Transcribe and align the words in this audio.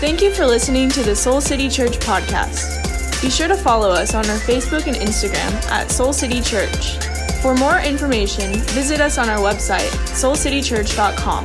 Thank 0.00 0.22
you 0.22 0.32
for 0.32 0.46
listening 0.46 0.88
to 0.90 1.02
the 1.02 1.16
Soul 1.16 1.40
City 1.40 1.68
Church 1.68 1.98
podcast. 1.98 3.20
Be 3.20 3.28
sure 3.28 3.48
to 3.48 3.56
follow 3.56 3.90
us 3.90 4.14
on 4.14 4.24
our 4.30 4.38
Facebook 4.38 4.86
and 4.86 4.94
Instagram 4.94 5.52
at 5.72 5.90
Soul 5.90 6.12
City 6.12 6.40
Church. 6.40 6.98
For 7.42 7.52
more 7.52 7.80
information, 7.80 8.60
visit 8.68 9.00
us 9.00 9.18
on 9.18 9.28
our 9.28 9.38
website, 9.38 9.90
soulcitychurch.com. 10.14 11.44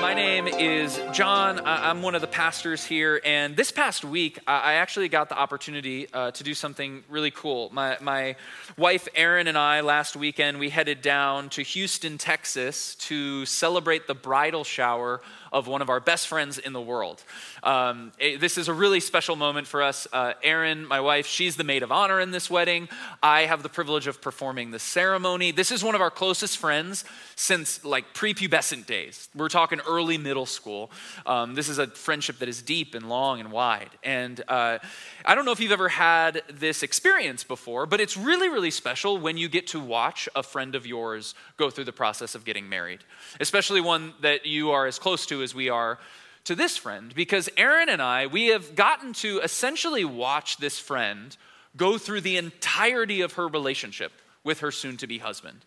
My 0.00 0.14
name 0.14 0.48
is 0.48 0.81
John. 1.12 1.60
I'm 1.64 2.00
one 2.00 2.14
of 2.14 2.22
the 2.22 2.26
pastors 2.26 2.84
here, 2.84 3.20
and 3.24 3.54
this 3.54 3.70
past 3.70 4.02
week, 4.02 4.38
I 4.46 4.74
actually 4.74 5.08
got 5.08 5.28
the 5.28 5.38
opportunity 5.38 6.06
uh, 6.12 6.30
to 6.30 6.42
do 6.42 6.54
something 6.54 7.04
really 7.10 7.30
cool. 7.30 7.68
My, 7.70 7.98
my 8.00 8.36
wife, 8.78 9.06
Erin, 9.14 9.46
and 9.46 9.58
I, 9.58 9.82
last 9.82 10.16
weekend, 10.16 10.58
we 10.58 10.70
headed 10.70 11.02
down 11.02 11.50
to 11.50 11.62
Houston, 11.62 12.16
Texas 12.16 12.94
to 12.94 13.44
celebrate 13.44 14.06
the 14.06 14.14
bridal 14.14 14.64
shower 14.64 15.20
of 15.52 15.66
one 15.66 15.82
of 15.82 15.90
our 15.90 16.00
best 16.00 16.28
friends 16.28 16.56
in 16.56 16.72
the 16.72 16.80
world. 16.80 17.22
Um, 17.62 18.12
it, 18.18 18.40
this 18.40 18.56
is 18.56 18.68
a 18.68 18.72
really 18.72 19.00
special 19.00 19.36
moment 19.36 19.66
for 19.66 19.82
us. 19.82 20.08
Uh, 20.10 20.32
Erin, 20.42 20.86
my 20.86 21.00
wife, 21.00 21.26
she's 21.26 21.56
the 21.56 21.64
maid 21.64 21.82
of 21.82 21.92
honor 21.92 22.20
in 22.20 22.30
this 22.30 22.48
wedding. 22.48 22.88
I 23.22 23.42
have 23.42 23.62
the 23.62 23.68
privilege 23.68 24.06
of 24.06 24.22
performing 24.22 24.70
the 24.70 24.78
ceremony. 24.78 25.52
This 25.52 25.70
is 25.70 25.84
one 25.84 25.94
of 25.94 26.00
our 26.00 26.10
closest 26.10 26.56
friends 26.56 27.04
since 27.36 27.84
like 27.84 28.14
prepubescent 28.14 28.86
days. 28.86 29.28
We're 29.34 29.50
talking 29.50 29.80
early 29.86 30.16
middle 30.16 30.46
school. 30.46 30.81
Um, 31.26 31.54
this 31.54 31.68
is 31.68 31.78
a 31.78 31.86
friendship 31.86 32.38
that 32.38 32.48
is 32.48 32.62
deep 32.62 32.94
and 32.94 33.08
long 33.08 33.40
and 33.40 33.52
wide. 33.52 33.90
And 34.02 34.42
uh, 34.48 34.78
I 35.24 35.34
don't 35.34 35.44
know 35.44 35.52
if 35.52 35.60
you've 35.60 35.72
ever 35.72 35.88
had 35.88 36.42
this 36.52 36.82
experience 36.82 37.44
before, 37.44 37.86
but 37.86 38.00
it's 38.00 38.16
really, 38.16 38.48
really 38.48 38.70
special 38.70 39.18
when 39.18 39.36
you 39.36 39.48
get 39.48 39.66
to 39.68 39.80
watch 39.80 40.28
a 40.34 40.42
friend 40.42 40.74
of 40.74 40.86
yours 40.86 41.34
go 41.56 41.70
through 41.70 41.84
the 41.84 41.92
process 41.92 42.34
of 42.34 42.44
getting 42.44 42.68
married, 42.68 43.00
especially 43.40 43.80
one 43.80 44.14
that 44.20 44.46
you 44.46 44.70
are 44.70 44.86
as 44.86 44.98
close 44.98 45.26
to 45.26 45.42
as 45.42 45.54
we 45.54 45.68
are 45.68 45.98
to 46.44 46.54
this 46.54 46.76
friend. 46.76 47.14
Because 47.14 47.48
Erin 47.56 47.88
and 47.88 48.02
I, 48.02 48.26
we 48.26 48.48
have 48.48 48.74
gotten 48.74 49.12
to 49.14 49.40
essentially 49.40 50.04
watch 50.04 50.56
this 50.56 50.78
friend 50.78 51.36
go 51.76 51.98
through 51.98 52.20
the 52.20 52.36
entirety 52.36 53.20
of 53.20 53.34
her 53.34 53.48
relationship 53.48 54.12
with 54.44 54.60
her 54.60 54.70
soon 54.70 54.96
to 54.98 55.06
be 55.06 55.18
husband. 55.18 55.64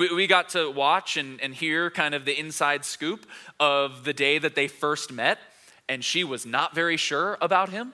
We, 0.00 0.14
we 0.14 0.26
got 0.26 0.48
to 0.50 0.70
watch 0.70 1.18
and, 1.18 1.38
and 1.42 1.54
hear 1.54 1.90
kind 1.90 2.14
of 2.14 2.24
the 2.24 2.32
inside 2.32 2.86
scoop 2.86 3.26
of 3.60 4.02
the 4.04 4.14
day 4.14 4.38
that 4.38 4.54
they 4.54 4.66
first 4.66 5.12
met, 5.12 5.38
and 5.90 6.02
she 6.02 6.24
was 6.24 6.46
not 6.46 6.74
very 6.74 6.96
sure 6.96 7.36
about 7.42 7.68
him. 7.68 7.92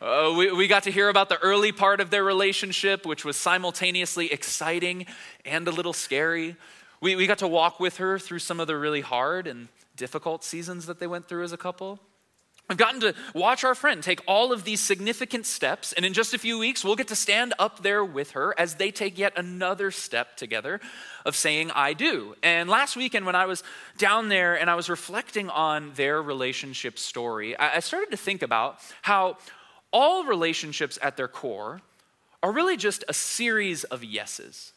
Uh, 0.00 0.32
we, 0.38 0.52
we 0.52 0.68
got 0.68 0.84
to 0.84 0.92
hear 0.92 1.08
about 1.08 1.28
the 1.28 1.38
early 1.38 1.72
part 1.72 2.00
of 2.00 2.10
their 2.10 2.22
relationship, 2.22 3.04
which 3.04 3.24
was 3.24 3.36
simultaneously 3.36 4.30
exciting 4.32 5.04
and 5.44 5.66
a 5.66 5.72
little 5.72 5.92
scary. 5.92 6.54
We, 7.00 7.16
we 7.16 7.26
got 7.26 7.38
to 7.38 7.48
walk 7.48 7.80
with 7.80 7.96
her 7.96 8.20
through 8.20 8.38
some 8.38 8.60
of 8.60 8.68
the 8.68 8.76
really 8.76 9.00
hard 9.00 9.48
and 9.48 9.66
difficult 9.96 10.44
seasons 10.44 10.86
that 10.86 11.00
they 11.00 11.08
went 11.08 11.26
through 11.26 11.42
as 11.42 11.52
a 11.52 11.56
couple. 11.56 11.98
I've 12.72 12.78
gotten 12.78 13.00
to 13.02 13.14
watch 13.34 13.64
our 13.64 13.74
friend 13.74 14.02
take 14.02 14.22
all 14.26 14.50
of 14.50 14.64
these 14.64 14.80
significant 14.80 15.44
steps, 15.44 15.92
and 15.92 16.06
in 16.06 16.14
just 16.14 16.32
a 16.32 16.38
few 16.38 16.58
weeks, 16.58 16.82
we'll 16.82 16.96
get 16.96 17.08
to 17.08 17.14
stand 17.14 17.52
up 17.58 17.82
there 17.82 18.02
with 18.02 18.30
her 18.30 18.58
as 18.58 18.76
they 18.76 18.90
take 18.90 19.18
yet 19.18 19.34
another 19.36 19.90
step 19.90 20.38
together 20.38 20.80
of 21.26 21.36
saying, 21.36 21.70
I 21.72 21.92
do. 21.92 22.34
And 22.42 22.70
last 22.70 22.96
weekend, 22.96 23.26
when 23.26 23.34
I 23.34 23.44
was 23.44 23.62
down 23.98 24.30
there 24.30 24.58
and 24.58 24.70
I 24.70 24.74
was 24.74 24.88
reflecting 24.88 25.50
on 25.50 25.92
their 25.96 26.22
relationship 26.22 26.98
story, 26.98 27.54
I 27.58 27.80
started 27.80 28.10
to 28.12 28.16
think 28.16 28.40
about 28.40 28.78
how 29.02 29.36
all 29.92 30.24
relationships 30.24 30.98
at 31.02 31.18
their 31.18 31.28
core 31.28 31.82
are 32.42 32.52
really 32.52 32.78
just 32.78 33.04
a 33.06 33.12
series 33.12 33.84
of 33.84 34.02
yeses. 34.02 34.72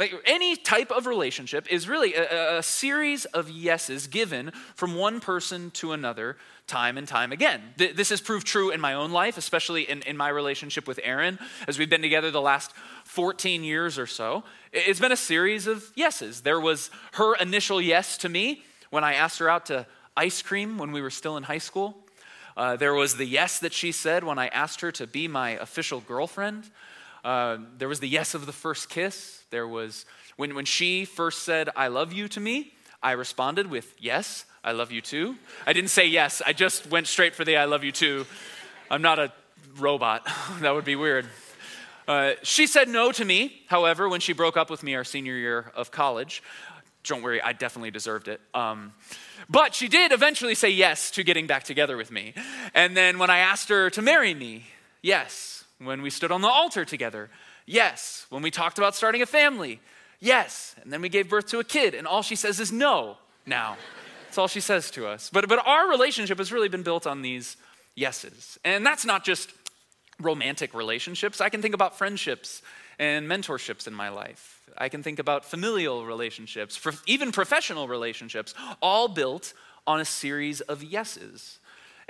Like 0.00 0.14
any 0.24 0.56
type 0.56 0.90
of 0.90 1.04
relationship 1.04 1.70
is 1.70 1.86
really 1.86 2.14
a, 2.14 2.60
a, 2.60 2.62
series 2.62 3.26
of 3.26 3.50
yeses 3.50 4.06
given 4.06 4.50
from 4.74 4.94
one 4.94 5.20
person 5.20 5.70
to 5.72 5.92
another 5.92 6.38
time 6.66 6.96
and 6.96 7.06
time 7.06 7.32
again. 7.32 7.60
Th- 7.76 7.94
this 7.94 8.08
has 8.08 8.22
proved 8.22 8.46
true 8.46 8.70
in 8.70 8.80
my 8.80 8.94
own 8.94 9.10
life, 9.10 9.36
especially 9.36 9.82
in, 9.82 10.00
in 10.02 10.16
my 10.16 10.30
relationship 10.30 10.88
with 10.88 11.00
Erin, 11.02 11.38
as 11.68 11.78
we've 11.78 11.90
been 11.90 12.00
together 12.00 12.30
the 12.30 12.40
last 12.40 12.72
14 13.04 13.62
years 13.62 13.98
or 13.98 14.06
so. 14.06 14.42
It's 14.72 15.00
been 15.00 15.12
a 15.12 15.16
series 15.16 15.66
of 15.66 15.92
yeses. 15.94 16.40
There 16.40 16.60
was 16.60 16.90
her 17.12 17.34
initial 17.34 17.78
yes 17.78 18.16
to 18.18 18.30
me 18.30 18.62
when 18.88 19.04
I 19.04 19.12
asked 19.12 19.38
her 19.38 19.50
out 19.50 19.66
to 19.66 19.86
ice 20.16 20.40
cream 20.40 20.78
when 20.78 20.92
we 20.92 21.02
were 21.02 21.10
still 21.10 21.36
in 21.36 21.42
high 21.42 21.58
school. 21.58 21.94
Uh, 22.56 22.74
there 22.74 22.94
was 22.94 23.18
the 23.18 23.26
yes 23.26 23.58
that 23.58 23.74
she 23.74 23.92
said 23.92 24.24
when 24.24 24.38
I 24.38 24.48
asked 24.48 24.80
her 24.80 24.92
to 24.92 25.06
be 25.06 25.28
my 25.28 25.50
official 25.50 26.00
girlfriend. 26.00 26.70
Uh, 27.24 27.58
there 27.78 27.88
was 27.88 28.00
the 28.00 28.08
yes 28.08 28.34
of 28.34 28.46
the 28.46 28.52
first 28.52 28.88
kiss. 28.88 29.42
There 29.50 29.68
was 29.68 30.06
when, 30.36 30.54
when 30.54 30.64
she 30.64 31.04
first 31.04 31.42
said, 31.42 31.68
I 31.76 31.88
love 31.88 32.12
you 32.12 32.26
to 32.28 32.40
me, 32.40 32.72
I 33.02 33.12
responded 33.12 33.66
with, 33.66 33.94
Yes, 33.98 34.46
I 34.64 34.72
love 34.72 34.90
you 34.90 35.00
too. 35.00 35.36
I 35.66 35.72
didn't 35.72 35.90
say 35.90 36.06
yes, 36.06 36.40
I 36.44 36.52
just 36.52 36.90
went 36.90 37.06
straight 37.06 37.34
for 37.34 37.44
the 37.44 37.56
I 37.56 37.64
love 37.64 37.84
you 37.84 37.92
too. 37.92 38.26
I'm 38.90 39.02
not 39.02 39.18
a 39.18 39.32
robot. 39.78 40.26
that 40.60 40.74
would 40.74 40.84
be 40.84 40.96
weird. 40.96 41.26
Uh, 42.08 42.32
she 42.42 42.66
said 42.66 42.88
no 42.88 43.12
to 43.12 43.24
me, 43.24 43.62
however, 43.68 44.08
when 44.08 44.20
she 44.20 44.32
broke 44.32 44.56
up 44.56 44.70
with 44.70 44.82
me 44.82 44.94
our 44.94 45.04
senior 45.04 45.34
year 45.34 45.70
of 45.74 45.90
college. 45.90 46.42
Don't 47.04 47.22
worry, 47.22 47.40
I 47.40 47.52
definitely 47.52 47.90
deserved 47.90 48.28
it. 48.28 48.40
Um, 48.52 48.92
but 49.48 49.74
she 49.74 49.88
did 49.88 50.12
eventually 50.12 50.54
say 50.54 50.70
yes 50.70 51.10
to 51.12 51.22
getting 51.22 51.46
back 51.46 51.64
together 51.64 51.96
with 51.96 52.10
me. 52.10 52.34
And 52.74 52.96
then 52.96 53.18
when 53.18 53.30
I 53.30 53.38
asked 53.38 53.68
her 53.68 53.90
to 53.90 54.02
marry 54.02 54.34
me, 54.34 54.64
yes. 55.02 55.59
When 55.82 56.02
we 56.02 56.10
stood 56.10 56.30
on 56.30 56.42
the 56.42 56.48
altar 56.48 56.84
together, 56.84 57.30
yes. 57.66 58.26
When 58.28 58.42
we 58.42 58.50
talked 58.50 58.78
about 58.78 58.94
starting 58.94 59.22
a 59.22 59.26
family, 59.26 59.80
yes. 60.20 60.74
And 60.82 60.92
then 60.92 61.00
we 61.00 61.08
gave 61.08 61.28
birth 61.28 61.46
to 61.48 61.58
a 61.58 61.64
kid, 61.64 61.94
and 61.94 62.06
all 62.06 62.22
she 62.22 62.36
says 62.36 62.60
is 62.60 62.70
no 62.70 63.16
now. 63.46 63.76
That's 64.26 64.38
all 64.38 64.48
she 64.48 64.60
says 64.60 64.90
to 64.92 65.06
us. 65.06 65.30
But, 65.32 65.48
but 65.48 65.66
our 65.66 65.88
relationship 65.88 66.38
has 66.38 66.52
really 66.52 66.68
been 66.68 66.82
built 66.82 67.06
on 67.06 67.22
these 67.22 67.56
yeses. 67.94 68.58
And 68.64 68.84
that's 68.84 69.04
not 69.04 69.24
just 69.24 69.52
romantic 70.20 70.74
relationships. 70.74 71.40
I 71.40 71.48
can 71.48 71.62
think 71.62 71.74
about 71.74 71.96
friendships 71.96 72.62
and 72.98 73.26
mentorships 73.26 73.86
in 73.86 73.94
my 73.94 74.10
life. 74.10 74.68
I 74.76 74.88
can 74.88 75.02
think 75.02 75.18
about 75.18 75.44
familial 75.44 76.04
relationships, 76.04 76.78
even 77.06 77.32
professional 77.32 77.88
relationships, 77.88 78.54
all 78.82 79.08
built 79.08 79.54
on 79.86 80.00
a 80.00 80.04
series 80.04 80.60
of 80.60 80.84
yeses. 80.84 81.58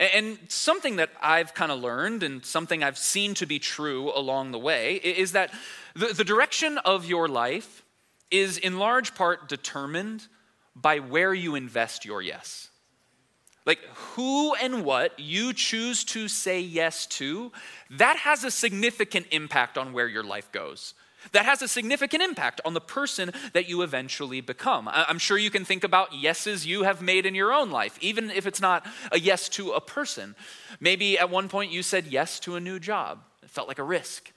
And 0.01 0.39
something 0.49 0.97
that 0.97 1.11
I've 1.21 1.53
kind 1.53 1.71
of 1.71 1.79
learned 1.79 2.23
and 2.23 2.43
something 2.43 2.83
I've 2.83 2.97
seen 2.97 3.35
to 3.35 3.45
be 3.45 3.59
true 3.59 4.11
along 4.17 4.51
the 4.51 4.59
way 4.59 4.95
is 4.95 5.33
that 5.33 5.53
the, 5.95 6.25
direction 6.25 6.79
of 6.79 7.05
your 7.05 7.29
life 7.29 7.85
is 8.31 8.57
in 8.57 8.79
large 8.79 9.15
part 9.15 9.47
determined 9.47 10.27
by 10.75 11.01
where 11.01 11.35
you 11.35 11.55
invest 11.55 12.07
your 12.07 12.23
yes. 12.23 12.71
Like 13.67 13.81
who 14.15 14.55
and 14.55 14.87
what 14.87 15.21
you 15.21 15.53
choose 15.53 16.03
to 16.05 16.29
say 16.29 16.61
yes 16.61 17.05
to, 17.07 17.53
that 17.91 18.17
has 18.17 18.43
a 18.43 18.51
significant 18.51 19.27
impact 19.33 19.77
on 19.77 19.93
where 19.93 20.09
your 20.09 20.25
life 20.25 20.51
goes 20.51 20.95
that 21.33 21.45
has 21.45 21.63
a 21.63 21.69
significant 21.69 22.23
impact 22.23 22.61
on 22.65 22.75
the 22.75 22.81
person 22.81 23.33
that 23.53 23.69
you 23.69 23.83
eventually 23.83 24.41
become. 24.41 24.89
I'm 24.91 25.19
sure 25.19 25.39
you 25.39 25.51
can 25.51 25.65
think 25.65 25.85
about 25.85 26.15
yeses 26.15 26.67
you 26.67 26.83
have 26.85 27.03
made 27.03 27.27
in 27.27 27.35
your 27.35 27.53
own 27.53 27.71
life, 27.71 27.99
even 28.01 28.31
if 28.31 28.47
it's 28.47 28.61
not 28.61 28.87
a 29.13 29.19
yes 29.19 29.49
to 29.51 29.73
a 29.73 29.81
person. 29.81 30.35
Maybe 30.81 31.19
at 31.19 31.31
one 31.31 31.49
point 31.49 31.73
you 31.73 31.83
said 31.83 32.07
yes 32.07 32.41
to 32.41 32.57
a 32.57 32.61
new 32.61 32.79
job, 32.79 33.21
it 33.43 33.51
felt 33.51 33.69
like 33.69 33.79
a 33.79 33.85
risk. 33.85 34.33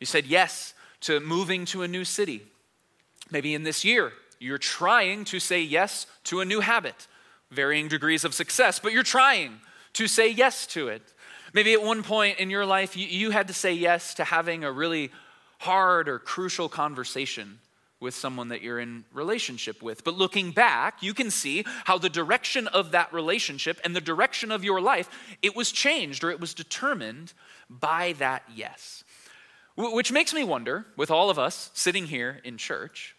You 0.00 0.06
said 0.06 0.26
yes 0.26 0.74
to 1.02 1.20
moving 1.20 1.64
to 1.66 1.82
a 1.82 1.88
new 1.88 2.04
city. 2.04 2.42
Maybe 3.30 3.54
in 3.54 3.62
this 3.62 3.84
year, 3.84 4.12
you're 4.38 4.58
trying 4.58 5.24
to 5.26 5.38
say 5.38 5.62
yes 5.62 6.06
to 6.24 6.40
a 6.40 6.44
new 6.44 6.60
habit, 6.60 7.06
varying 7.50 7.88
degrees 7.88 8.24
of 8.24 8.34
success, 8.34 8.78
but 8.78 8.92
you're 8.92 9.02
trying 9.02 9.60
to 9.94 10.08
say 10.08 10.28
yes 10.28 10.66
to 10.68 10.88
it. 10.88 11.02
Maybe 11.52 11.74
at 11.74 11.82
one 11.82 12.02
point 12.02 12.38
in 12.38 12.50
your 12.50 12.64
life, 12.64 12.96
you, 12.96 13.30
had 13.30 13.48
to 13.48 13.54
say 13.54 13.72
yes 13.72 14.14
to 14.14 14.24
having 14.24 14.64
a 14.64 14.72
really 14.72 15.10
hard 15.62 16.08
or 16.08 16.18
crucial 16.18 16.68
conversation 16.68 17.60
with 18.00 18.14
someone 18.14 18.48
that 18.48 18.62
you're 18.62 18.80
in 18.80 19.04
relationship 19.12 19.80
with. 19.80 20.02
But 20.02 20.14
looking 20.14 20.50
back, 20.50 21.04
you 21.04 21.14
can 21.14 21.30
see 21.30 21.64
how 21.84 21.98
the 21.98 22.08
direction 22.08 22.66
of 22.66 22.90
that 22.90 23.12
relationship 23.12 23.80
and 23.84 23.94
the 23.94 24.00
direction 24.00 24.50
of 24.50 24.64
your 24.64 24.80
life, 24.80 25.08
it 25.40 25.54
was 25.54 25.70
changed 25.70 26.24
or 26.24 26.30
it 26.30 26.40
was 26.40 26.52
determined 26.52 27.32
by 27.70 28.14
that 28.18 28.42
yes. 28.52 29.04
Which 29.76 30.10
makes 30.10 30.34
me 30.34 30.42
wonder, 30.42 30.84
with 30.96 31.12
all 31.12 31.30
of 31.30 31.38
us 31.38 31.70
sitting 31.74 32.06
here 32.06 32.40
in 32.42 32.58
church, 32.58 33.14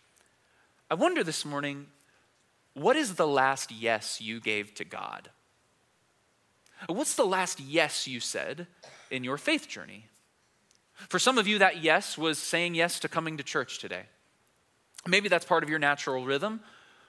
I 0.91 0.95
wonder 0.95 1.23
this 1.23 1.45
morning, 1.45 1.87
what 2.73 2.97
is 2.97 3.15
the 3.15 3.25
last 3.25 3.71
yes 3.71 4.19
you 4.19 4.41
gave 4.41 4.73
to 4.75 4.83
God? 4.83 5.29
What's 6.87 7.15
the 7.15 7.23
last 7.25 7.61
yes 7.61 8.05
you 8.05 8.19
said 8.19 8.67
in 9.09 9.23
your 9.23 9.37
faith 9.37 9.69
journey? 9.69 10.07
For 11.09 11.19
some 11.19 11.37
of 11.37 11.47
you, 11.47 11.59
that 11.59 11.83
yes 11.83 12.17
was 12.17 12.37
saying 12.39 12.75
yes 12.75 12.99
to 13.01 13.09
coming 13.09 13.37
to 13.37 13.43
church 13.43 13.79
today. 13.79 14.03
Maybe 15.05 15.29
that's 15.29 15.45
part 15.45 15.63
of 15.63 15.69
your 15.69 15.79
natural 15.79 16.25
rhythm. 16.25 16.61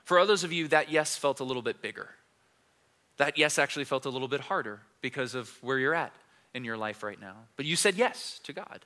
For 0.05 0.19
others 0.19 0.45
of 0.45 0.53
you, 0.53 0.69
that 0.69 0.91
yes 0.91 1.17
felt 1.17 1.41
a 1.41 1.45
little 1.45 1.63
bit 1.63 1.81
bigger. 1.81 2.11
That 3.17 3.39
yes 3.39 3.59
actually 3.59 3.85
felt 3.85 4.05
a 4.07 4.11
little 4.11 4.29
bit 4.29 4.41
harder 4.41 4.81
because 5.01 5.35
of 5.35 5.51
where 5.63 5.79
you're 5.79 5.95
at 5.95 6.13
in 6.53 6.65
your 6.65 6.77
life 6.77 7.03
right 7.03 7.21
now. 7.21 7.37
But 7.57 7.67
you 7.67 7.77
said 7.77 7.95
yes 7.95 8.41
to 8.45 8.53
God. 8.53 8.85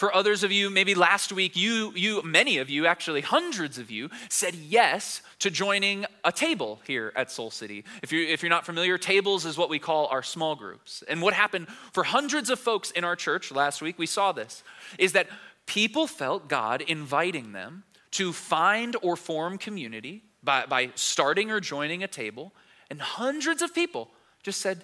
For 0.00 0.16
others 0.16 0.42
of 0.42 0.50
you, 0.50 0.70
maybe 0.70 0.94
last 0.94 1.30
week, 1.30 1.54
you, 1.56 1.92
you, 1.94 2.22
many 2.22 2.56
of 2.56 2.70
you, 2.70 2.86
actually 2.86 3.20
hundreds 3.20 3.76
of 3.76 3.90
you, 3.90 4.08
said 4.30 4.54
yes 4.54 5.20
to 5.40 5.50
joining 5.50 6.06
a 6.24 6.32
table 6.32 6.80
here 6.86 7.12
at 7.16 7.30
Soul 7.30 7.50
City. 7.50 7.84
If 8.02 8.10
you're, 8.10 8.22
if 8.22 8.42
you're 8.42 8.48
not 8.48 8.64
familiar, 8.64 8.96
tables 8.96 9.44
is 9.44 9.58
what 9.58 9.68
we 9.68 9.78
call 9.78 10.06
our 10.06 10.22
small 10.22 10.56
groups. 10.56 11.04
And 11.06 11.20
what 11.20 11.34
happened 11.34 11.68
for 11.92 12.02
hundreds 12.02 12.48
of 12.48 12.58
folks 12.58 12.90
in 12.92 13.04
our 13.04 13.14
church 13.14 13.52
last 13.52 13.82
week, 13.82 13.98
we 13.98 14.06
saw 14.06 14.32
this, 14.32 14.62
is 14.98 15.12
that 15.12 15.28
people 15.66 16.06
felt 16.06 16.48
God 16.48 16.80
inviting 16.80 17.52
them 17.52 17.82
to 18.12 18.32
find 18.32 18.96
or 19.02 19.16
form 19.16 19.58
community 19.58 20.22
by, 20.42 20.64
by 20.64 20.92
starting 20.94 21.50
or 21.50 21.60
joining 21.60 22.02
a 22.02 22.08
table. 22.08 22.54
And 22.88 23.02
hundreds 23.02 23.60
of 23.60 23.74
people 23.74 24.08
just 24.42 24.62
said 24.62 24.82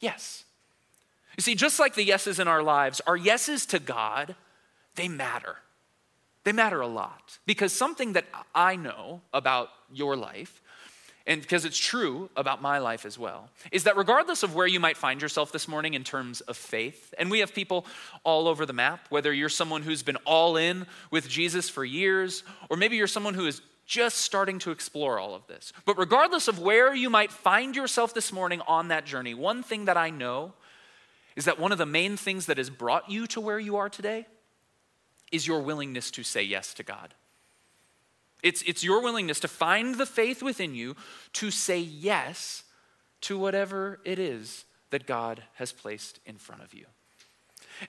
yes. 0.00 0.44
You 1.36 1.42
see, 1.42 1.54
just 1.54 1.78
like 1.78 1.94
the 1.94 2.02
yeses 2.02 2.38
in 2.38 2.48
our 2.48 2.62
lives, 2.62 3.02
our 3.06 3.16
yeses 3.18 3.66
to 3.66 3.78
God 3.78 4.34
they 4.96 5.08
matter. 5.08 5.56
They 6.44 6.52
matter 6.52 6.80
a 6.80 6.86
lot 6.86 7.38
because 7.46 7.72
something 7.72 8.12
that 8.12 8.26
I 8.54 8.76
know 8.76 9.22
about 9.32 9.70
your 9.92 10.14
life, 10.14 10.60
and 11.26 11.40
because 11.40 11.64
it's 11.64 11.78
true 11.78 12.28
about 12.36 12.60
my 12.60 12.78
life 12.78 13.06
as 13.06 13.18
well, 13.18 13.48
is 13.72 13.84
that 13.84 13.96
regardless 13.96 14.42
of 14.42 14.54
where 14.54 14.66
you 14.66 14.78
might 14.78 14.98
find 14.98 15.22
yourself 15.22 15.52
this 15.52 15.66
morning 15.66 15.94
in 15.94 16.04
terms 16.04 16.42
of 16.42 16.58
faith, 16.58 17.14
and 17.18 17.30
we 17.30 17.38
have 17.38 17.54
people 17.54 17.86
all 18.24 18.46
over 18.46 18.66
the 18.66 18.74
map, 18.74 19.06
whether 19.08 19.32
you're 19.32 19.48
someone 19.48 19.82
who's 19.82 20.02
been 20.02 20.18
all 20.26 20.58
in 20.58 20.86
with 21.10 21.26
Jesus 21.28 21.70
for 21.70 21.82
years, 21.82 22.44
or 22.68 22.76
maybe 22.76 22.96
you're 22.96 23.06
someone 23.06 23.32
who 23.32 23.46
is 23.46 23.62
just 23.86 24.18
starting 24.18 24.58
to 24.58 24.70
explore 24.70 25.18
all 25.18 25.34
of 25.34 25.46
this. 25.46 25.72
But 25.86 25.98
regardless 25.98 26.46
of 26.46 26.58
where 26.58 26.94
you 26.94 27.08
might 27.08 27.32
find 27.32 27.74
yourself 27.74 28.12
this 28.12 28.32
morning 28.32 28.60
on 28.68 28.88
that 28.88 29.06
journey, 29.06 29.32
one 29.32 29.62
thing 29.62 29.86
that 29.86 29.96
I 29.96 30.10
know 30.10 30.52
is 31.36 31.46
that 31.46 31.58
one 31.58 31.72
of 31.72 31.78
the 31.78 31.86
main 31.86 32.18
things 32.18 32.46
that 32.46 32.58
has 32.58 32.68
brought 32.68 33.10
you 33.10 33.26
to 33.28 33.40
where 33.40 33.58
you 33.58 33.76
are 33.76 33.88
today 33.88 34.26
is 35.34 35.46
your 35.46 35.60
willingness 35.60 36.10
to 36.12 36.22
say 36.22 36.42
yes 36.42 36.72
to 36.74 36.82
God. 36.82 37.14
It's, 38.42 38.62
it's 38.62 38.84
your 38.84 39.02
willingness 39.02 39.40
to 39.40 39.48
find 39.48 39.96
the 39.96 40.06
faith 40.06 40.42
within 40.42 40.74
you 40.74 40.96
to 41.34 41.50
say 41.50 41.78
yes 41.78 42.62
to 43.22 43.38
whatever 43.38 44.00
it 44.04 44.18
is 44.18 44.64
that 44.90 45.06
God 45.06 45.42
has 45.54 45.72
placed 45.72 46.20
in 46.24 46.36
front 46.36 46.62
of 46.62 46.74
you. 46.74 46.86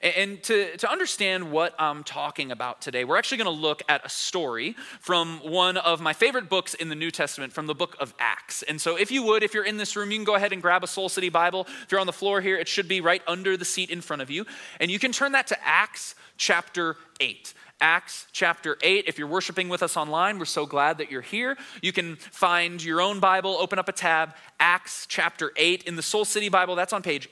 And 0.01 0.41
to, 0.43 0.77
to 0.77 0.91
understand 0.91 1.51
what 1.51 1.73
I'm 1.79 2.03
talking 2.03 2.51
about 2.51 2.81
today, 2.81 3.03
we're 3.03 3.17
actually 3.17 3.37
going 3.37 3.55
to 3.55 3.61
look 3.61 3.83
at 3.87 4.05
a 4.05 4.09
story 4.09 4.75
from 4.99 5.39
one 5.39 5.77
of 5.77 6.01
my 6.01 6.13
favorite 6.13 6.49
books 6.49 6.73
in 6.73 6.89
the 6.89 6.95
New 6.95 7.11
Testament, 7.11 7.53
from 7.53 7.67
the 7.67 7.75
book 7.75 7.95
of 7.99 8.13
Acts. 8.19 8.63
And 8.63 8.79
so, 8.79 8.97
if 8.97 9.11
you 9.11 9.23
would, 9.23 9.43
if 9.43 9.53
you're 9.53 9.65
in 9.65 9.77
this 9.77 9.95
room, 9.95 10.11
you 10.11 10.17
can 10.17 10.25
go 10.25 10.35
ahead 10.35 10.53
and 10.53 10.61
grab 10.61 10.83
a 10.83 10.87
Soul 10.87 11.09
City 11.09 11.29
Bible. 11.29 11.67
If 11.83 11.91
you're 11.91 12.01
on 12.01 12.07
the 12.07 12.13
floor 12.13 12.41
here, 12.41 12.57
it 12.57 12.67
should 12.67 12.87
be 12.87 13.01
right 13.01 13.21
under 13.27 13.57
the 13.57 13.65
seat 13.65 13.89
in 13.89 14.01
front 14.01 14.21
of 14.21 14.29
you. 14.29 14.45
And 14.79 14.91
you 14.91 14.99
can 14.99 15.11
turn 15.11 15.31
that 15.33 15.47
to 15.47 15.57
Acts 15.65 16.15
chapter 16.37 16.97
8. 17.19 17.53
Acts 17.81 18.27
chapter 18.31 18.77
8. 18.81 19.05
If 19.07 19.19
you're 19.19 19.27
worshiping 19.27 19.67
with 19.67 19.83
us 19.83 19.97
online, 19.97 20.39
we're 20.39 20.45
so 20.45 20.65
glad 20.65 20.97
that 20.99 21.11
you're 21.11 21.21
here. 21.21 21.57
You 21.81 21.91
can 21.91 22.15
find 22.15 22.81
your 22.81 23.01
own 23.01 23.19
Bible, 23.19 23.57
open 23.59 23.79
up 23.79 23.89
a 23.89 23.91
tab, 23.91 24.33
Acts 24.59 25.05
chapter 25.07 25.51
8. 25.57 25.83
In 25.83 25.95
the 25.95 26.01
Soul 26.01 26.23
City 26.23 26.47
Bible, 26.47 26.75
that's 26.75 26.93
on 26.93 27.01
page 27.01 27.29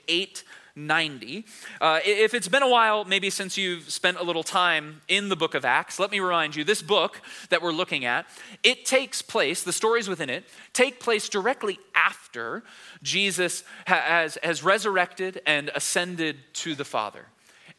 890. 0.75 1.45
Uh, 1.79 1.99
if 2.03 2.33
it's 2.33 2.47
been 2.47 2.63
a 2.63 2.67
while, 2.67 3.05
maybe 3.05 3.29
since 3.29 3.57
you've 3.57 3.91
spent 3.91 4.17
a 4.17 4.23
little 4.23 4.41
time 4.41 5.01
in 5.07 5.29
the 5.29 5.35
book 5.35 5.53
of 5.53 5.65
Acts, 5.65 5.99
let 5.99 6.09
me 6.09 6.19
remind 6.19 6.55
you 6.55 6.63
this 6.63 6.81
book 6.81 7.21
that 7.49 7.61
we're 7.61 7.71
looking 7.71 8.05
at, 8.05 8.25
it 8.63 8.83
takes 8.83 9.21
place, 9.21 9.61
the 9.61 9.71
stories 9.71 10.09
within 10.09 10.31
it 10.31 10.45
take 10.73 10.99
place 10.99 11.29
directly 11.29 11.77
after 11.93 12.63
Jesus 13.03 13.63
has, 13.85 14.39
has 14.41 14.63
resurrected 14.63 15.41
and 15.45 15.69
ascended 15.75 16.37
to 16.53 16.73
the 16.73 16.85
Father. 16.85 17.27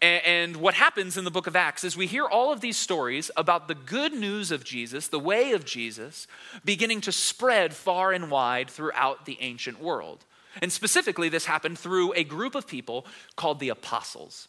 And 0.00 0.56
what 0.56 0.74
happens 0.74 1.16
in 1.16 1.24
the 1.24 1.30
book 1.32 1.48
of 1.48 1.56
Acts 1.56 1.82
is 1.82 1.96
we 1.96 2.06
hear 2.06 2.26
all 2.26 2.52
of 2.52 2.60
these 2.60 2.76
stories 2.76 3.30
about 3.36 3.66
the 3.66 3.74
good 3.74 4.12
news 4.12 4.52
of 4.52 4.62
Jesus, 4.62 5.08
the 5.08 5.18
way 5.18 5.52
of 5.52 5.64
Jesus, 5.64 6.28
beginning 6.64 7.00
to 7.02 7.12
spread 7.12 7.74
far 7.74 8.12
and 8.12 8.30
wide 8.30 8.70
throughout 8.70 9.24
the 9.24 9.38
ancient 9.40 9.82
world. 9.82 10.24
And 10.62 10.72
specifically, 10.72 11.28
this 11.28 11.46
happened 11.46 11.78
through 11.78 12.12
a 12.12 12.24
group 12.24 12.54
of 12.54 12.66
people 12.66 13.06
called 13.36 13.60
the 13.60 13.68
apostles. 13.68 14.48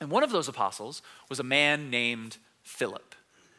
And 0.00 0.10
one 0.10 0.22
of 0.22 0.30
those 0.30 0.48
apostles 0.48 1.02
was 1.28 1.40
a 1.40 1.44
man 1.44 1.90
named 1.90 2.36
Philip. 2.62 3.14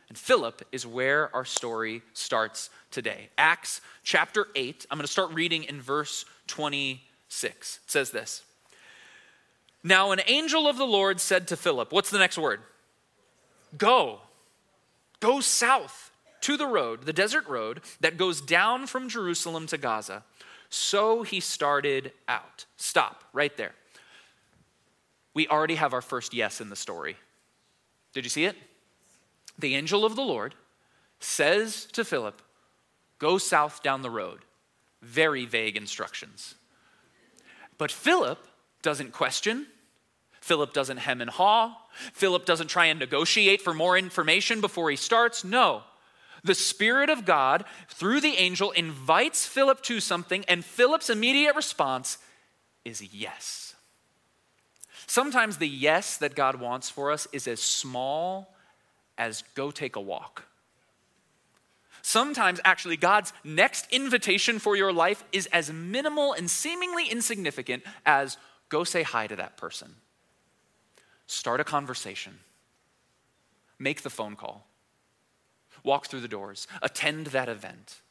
And 0.09 0.17
Philip 0.17 0.61
is 0.71 0.87
where 0.87 1.35
our 1.35 1.45
story 1.45 2.01
starts 2.13 2.69
today. 2.91 3.29
Acts 3.37 3.81
chapter 4.03 4.47
8, 4.55 4.87
I'm 4.89 4.97
going 4.97 5.05
to 5.05 5.11
start 5.11 5.33
reading 5.33 5.63
in 5.63 5.81
verse 5.81 6.25
26. 6.47 7.79
It 7.83 7.91
says 7.91 8.11
this 8.11 8.43
now, 9.83 10.11
an 10.11 10.21
angel 10.27 10.67
of 10.67 10.77
the 10.77 10.85
Lord 10.85 11.21
said 11.21 11.47
to 11.47 11.55
Philip, 11.55 11.93
What's 11.93 12.09
the 12.09 12.17
next 12.17 12.37
word? 12.37 12.59
Go. 13.77 14.19
Go 15.19 15.39
south 15.39 16.11
to 16.41 16.57
the 16.57 16.67
road, 16.67 17.05
the 17.05 17.13
desert 17.13 17.47
road 17.47 17.81
that 18.01 18.17
goes 18.17 18.41
down 18.41 18.87
from 18.87 19.09
Jerusalem 19.09 19.65
to 19.67 19.77
Gaza. 19.77 20.23
So 20.69 21.23
he 21.23 21.39
started 21.39 22.11
out. 22.27 22.65
Stop 22.75 23.23
right 23.33 23.55
there. 23.57 23.73
We 25.33 25.47
already 25.47 25.75
have 25.75 25.93
our 25.93 26.01
first 26.01 26.33
yes 26.33 26.61
in 26.61 26.69
the 26.69 26.75
story. 26.75 27.17
Did 28.13 28.23
you 28.23 28.29
see 28.29 28.45
it? 28.45 28.55
The 29.59 29.75
angel 29.75 30.05
of 30.05 30.15
the 30.15 30.23
Lord 30.23 30.55
says 31.19 31.85
to 31.93 32.03
Philip, 32.03 32.41
Go 33.19 33.37
south 33.37 33.81
down 33.81 34.01
the 34.01 34.09
road. 34.09 34.39
Very 35.01 35.45
vague 35.45 35.77
instructions. 35.77 36.55
But 37.77 37.91
Philip 37.91 38.45
doesn't 38.81 39.13
question. 39.13 39.67
Philip 40.41 40.73
doesn't 40.73 40.97
hem 40.97 41.21
and 41.21 41.29
haw. 41.29 41.75
Philip 42.13 42.45
doesn't 42.45 42.67
try 42.67 42.85
and 42.85 42.99
negotiate 42.99 43.61
for 43.61 43.73
more 43.73 43.97
information 43.97 44.61
before 44.61 44.89
he 44.89 44.95
starts. 44.95 45.43
No. 45.43 45.83
The 46.43 46.55
Spirit 46.55 47.09
of 47.09 47.25
God, 47.25 47.65
through 47.89 48.21
the 48.21 48.35
angel, 48.35 48.71
invites 48.71 49.45
Philip 49.45 49.81
to 49.83 49.99
something, 49.99 50.45
and 50.47 50.63
Philip's 50.63 51.09
immediate 51.09 51.55
response 51.55 52.17
is 52.85 53.01
yes. 53.13 53.75
Sometimes 55.07 55.57
the 55.57 55.67
yes 55.67 56.17
that 56.17 56.35
God 56.35 56.59
wants 56.59 56.89
for 56.89 57.11
us 57.11 57.27
is 57.31 57.47
as 57.47 57.61
small 57.61 58.55
as 59.17 59.43
go 59.55 59.71
take 59.71 59.95
a 59.95 60.01
walk. 60.01 60.45
Sometimes, 62.01 62.61
actually, 62.63 62.97
God's 62.97 63.33
next 63.43 63.87
invitation 63.91 64.59
for 64.59 64.75
your 64.75 64.93
life 64.93 65.23
is 65.31 65.47
as 65.47 65.71
minimal 65.71 66.33
and 66.33 66.49
seemingly 66.49 67.09
insignificant 67.09 67.83
as 68.05 68.37
Go 68.69 68.83
say 68.83 69.03
hi 69.03 69.27
to 69.27 69.35
that 69.37 69.57
person. 69.57 69.95
Start 71.25 71.59
a 71.59 71.63
conversation. 71.63 72.39
Make 73.79 74.01
the 74.01 74.09
phone 74.09 74.35
call. 74.35 74.66
Walk 75.87 76.07
through 76.07 76.19
the 76.19 76.27
doors. 76.27 76.67
Attend 76.81 77.27
that 77.27 77.47
event. 77.47 78.01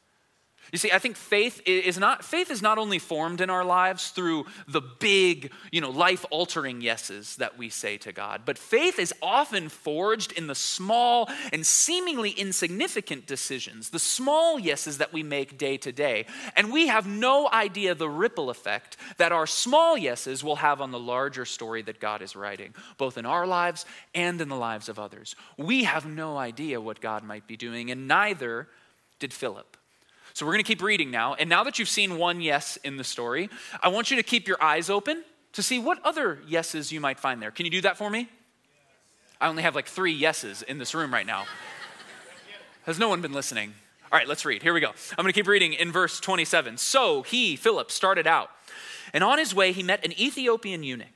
You 0.71 0.77
see, 0.77 0.91
I 0.91 0.99
think 0.99 1.15
faith 1.15 1.61
is 1.65 1.97
not 1.97 2.25
faith 2.25 2.51
is 2.51 2.61
not 2.61 2.77
only 2.77 2.99
formed 2.99 3.39
in 3.39 3.49
our 3.49 3.63
lives 3.63 4.09
through 4.09 4.45
the 4.67 4.81
big, 4.81 5.51
you 5.71 5.79
know, 5.79 5.89
life-altering 5.89 6.81
yeses 6.81 7.37
that 7.37 7.57
we 7.57 7.69
say 7.69 7.97
to 7.99 8.11
God, 8.11 8.41
but 8.43 8.57
faith 8.57 8.99
is 8.99 9.13
often 9.21 9.69
forged 9.69 10.33
in 10.33 10.47
the 10.47 10.55
small 10.55 11.29
and 11.53 11.65
seemingly 11.65 12.31
insignificant 12.31 13.27
decisions, 13.27 13.91
the 13.91 13.99
small 13.99 14.59
yeses 14.59 14.97
that 14.97 15.13
we 15.13 15.23
make 15.23 15.57
day 15.57 15.77
to 15.77 15.91
day. 15.91 16.25
And 16.55 16.73
we 16.73 16.87
have 16.87 17.07
no 17.07 17.49
idea 17.49 17.95
the 17.95 18.09
ripple 18.09 18.49
effect 18.49 18.97
that 19.17 19.31
our 19.31 19.47
small 19.47 19.97
yeses 19.97 20.43
will 20.43 20.57
have 20.57 20.81
on 20.81 20.91
the 20.91 20.99
larger 20.99 21.45
story 21.45 21.81
that 21.83 22.01
God 22.01 22.21
is 22.21 22.35
writing, 22.35 22.73
both 22.97 23.17
in 23.17 23.25
our 23.25 23.47
lives 23.47 23.85
and 24.13 24.41
in 24.41 24.49
the 24.49 24.55
lives 24.55 24.89
of 24.89 24.99
others. 24.99 25.35
We 25.57 25.85
have 25.85 26.05
no 26.05 26.37
idea 26.37 26.81
what 26.81 26.99
God 26.99 27.23
might 27.23 27.47
be 27.47 27.55
doing, 27.55 27.89
and 27.91 28.07
neither 28.07 28.67
did 29.19 29.31
Philip. 29.31 29.76
So 30.37 30.45
we're 30.45 30.51
going 30.51 30.63
to 30.63 30.67
keep 30.67 30.83
reading 30.83 31.09
now. 31.09 31.33
And 31.33 31.49
now 31.49 31.63
that 31.63 31.79
you've 31.79 31.89
seen 31.89 32.15
one 32.19 32.41
yes 32.41 32.77
in 32.83 32.97
the 32.97 33.03
story, 33.03 33.49
I 33.81 33.87
want 33.87 34.11
you 34.11 34.17
to 34.17 34.21
keep 34.21 34.47
your 34.47 34.61
eyes 34.61 34.87
open 34.87 35.23
to 35.53 35.63
see 35.63 35.79
what 35.79 35.97
other 36.05 36.37
yeses 36.47 36.91
you 36.91 37.01
might 37.01 37.19
find 37.19 37.41
there. 37.41 37.49
Can 37.49 37.65
you 37.65 37.71
do 37.71 37.81
that 37.81 37.97
for 37.97 38.07
me? 38.07 38.29
I 39.41 39.47
only 39.47 39.63
have 39.63 39.73
like 39.73 39.87
three 39.87 40.11
yeses 40.11 40.61
in 40.61 40.77
this 40.77 40.93
room 40.93 41.11
right 41.11 41.25
now. 41.25 41.45
Has 42.85 42.99
no 42.99 43.09
one 43.09 43.19
been 43.19 43.33
listening? 43.33 43.73
All 44.11 44.19
right, 44.19 44.27
let's 44.27 44.45
read. 44.45 44.61
Here 44.61 44.75
we 44.75 44.79
go. 44.79 44.89
I'm 44.89 45.23
going 45.23 45.33
to 45.33 45.33
keep 45.33 45.47
reading 45.47 45.73
in 45.73 45.91
verse 45.91 46.19
27. 46.19 46.77
So 46.77 47.23
he, 47.23 47.55
Philip, 47.55 47.89
started 47.89 48.27
out, 48.27 48.51
and 49.13 49.23
on 49.23 49.39
his 49.39 49.55
way 49.55 49.71
he 49.71 49.81
met 49.81 50.05
an 50.05 50.11
Ethiopian 50.21 50.83
eunuch 50.83 51.07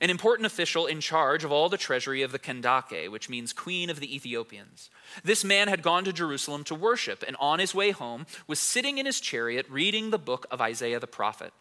an 0.00 0.10
important 0.10 0.46
official 0.46 0.86
in 0.86 1.00
charge 1.00 1.44
of 1.44 1.52
all 1.52 1.68
the 1.68 1.76
treasury 1.76 2.22
of 2.22 2.32
the 2.32 2.38
Kandake, 2.38 3.10
which 3.10 3.28
means 3.28 3.52
queen 3.52 3.90
of 3.90 4.00
the 4.00 4.14
Ethiopians. 4.14 4.90
This 5.24 5.44
man 5.44 5.68
had 5.68 5.82
gone 5.82 6.04
to 6.04 6.12
Jerusalem 6.12 6.64
to 6.64 6.74
worship, 6.74 7.24
and 7.26 7.36
on 7.40 7.58
his 7.58 7.74
way 7.74 7.90
home 7.90 8.26
was 8.46 8.58
sitting 8.58 8.98
in 8.98 9.06
his 9.06 9.20
chariot 9.20 9.66
reading 9.68 10.10
the 10.10 10.18
book 10.18 10.46
of 10.50 10.60
Isaiah 10.60 11.00
the 11.00 11.06
prophet. 11.06 11.52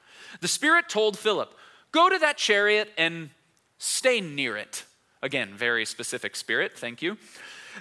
The 0.42 0.48
Spirit 0.48 0.90
told 0.90 1.18
Philip, 1.18 1.54
Go 1.92 2.10
to 2.10 2.20
that 2.20 2.38
chariot 2.38 2.92
and 2.98 3.30
stay 3.78 4.20
near 4.20 4.58
it. 4.58 4.84
Again, 5.22 5.54
very 5.56 5.86
specific 5.86 6.36
spirit, 6.36 6.78
thank 6.78 7.02
you. 7.02 7.18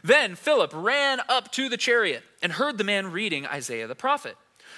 Then 0.03 0.35
Philip 0.35 0.73
ran 0.75 1.21
up 1.29 1.53
to 1.53 1.69
the 1.69 1.77
chariot 1.77 2.23
and 2.43 2.53
heard 2.53 2.79
the 2.79 2.85
man 2.85 3.13
reading 3.13 3.47
Isaiah 3.47 3.87
the 3.87 3.95
prophet. 3.95 4.37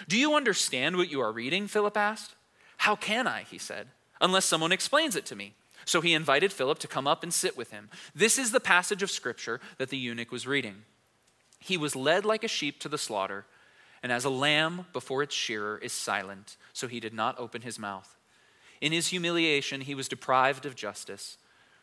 Do 0.09 0.18
you 0.18 0.35
understand 0.35 0.97
what 0.97 1.11
you 1.11 1.21
are 1.21 1.33
reading? 1.33 1.68
Philip 1.68 1.97
asked. 1.97 2.35
How 2.78 2.97
can 2.97 3.26
I? 3.26 3.42
He 3.42 3.59
said, 3.59 3.88
unless 4.21 4.45
someone 4.45 4.73
explains 4.73 5.16
it 5.16 5.26
to 5.26 5.37
me. 5.37 5.54
So 5.86 6.00
he 6.00 6.14
invited 6.14 6.52
Philip 6.52 6.80
to 6.80 6.88
come 6.88 7.06
up 7.06 7.22
and 7.22 7.32
sit 7.32 7.56
with 7.56 7.70
him. 7.70 7.88
This 8.14 8.38
is 8.38 8.50
the 8.50 8.60
passage 8.60 9.02
of 9.02 9.10
scripture 9.10 9.60
that 9.78 9.88
the 9.88 9.96
eunuch 9.96 10.32
was 10.32 10.46
reading. 10.46 10.82
He 11.60 11.76
was 11.76 11.96
led 11.96 12.24
like 12.24 12.44
a 12.44 12.48
sheep 12.48 12.80
to 12.80 12.88
the 12.88 12.98
slaughter, 12.98 13.46
and 14.02 14.12
as 14.12 14.24
a 14.24 14.30
lamb 14.30 14.86
before 14.92 15.22
its 15.22 15.34
shearer 15.34 15.78
is 15.78 15.92
silent, 15.92 16.56
so 16.72 16.88
he 16.88 17.00
did 17.00 17.14
not 17.14 17.38
open 17.38 17.62
his 17.62 17.78
mouth. 17.78 18.16
In 18.80 18.92
his 18.92 19.08
humiliation, 19.08 19.80
he 19.80 19.94
was 19.94 20.08
deprived 20.08 20.66
of 20.66 20.74
justice. 20.74 21.38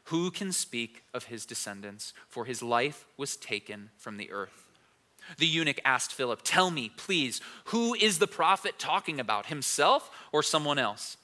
Who 0.06 0.32
can 0.32 0.52
speak 0.52 1.04
of 1.14 1.26
his 1.26 1.46
descendants? 1.46 2.14
For 2.28 2.44
his 2.44 2.62
life 2.62 3.06
was 3.18 3.38
taken 3.38 3.90
from 3.98 4.18
the 4.18 4.32
earth. 4.32 4.68
The 5.38 5.48
eunuch 5.48 5.80
asked 5.86 6.14
Philip, 6.14 6.42
Tell 6.44 6.70
me, 6.70 6.92
please, 6.98 7.40
who 7.66 7.94
is 7.94 8.20
the 8.20 8.28
prophet 8.28 8.78
talking 8.78 9.22
about, 9.22 9.46
himself 9.46 10.12
or 10.34 10.44
someone 10.44 10.78
else? 10.78 11.16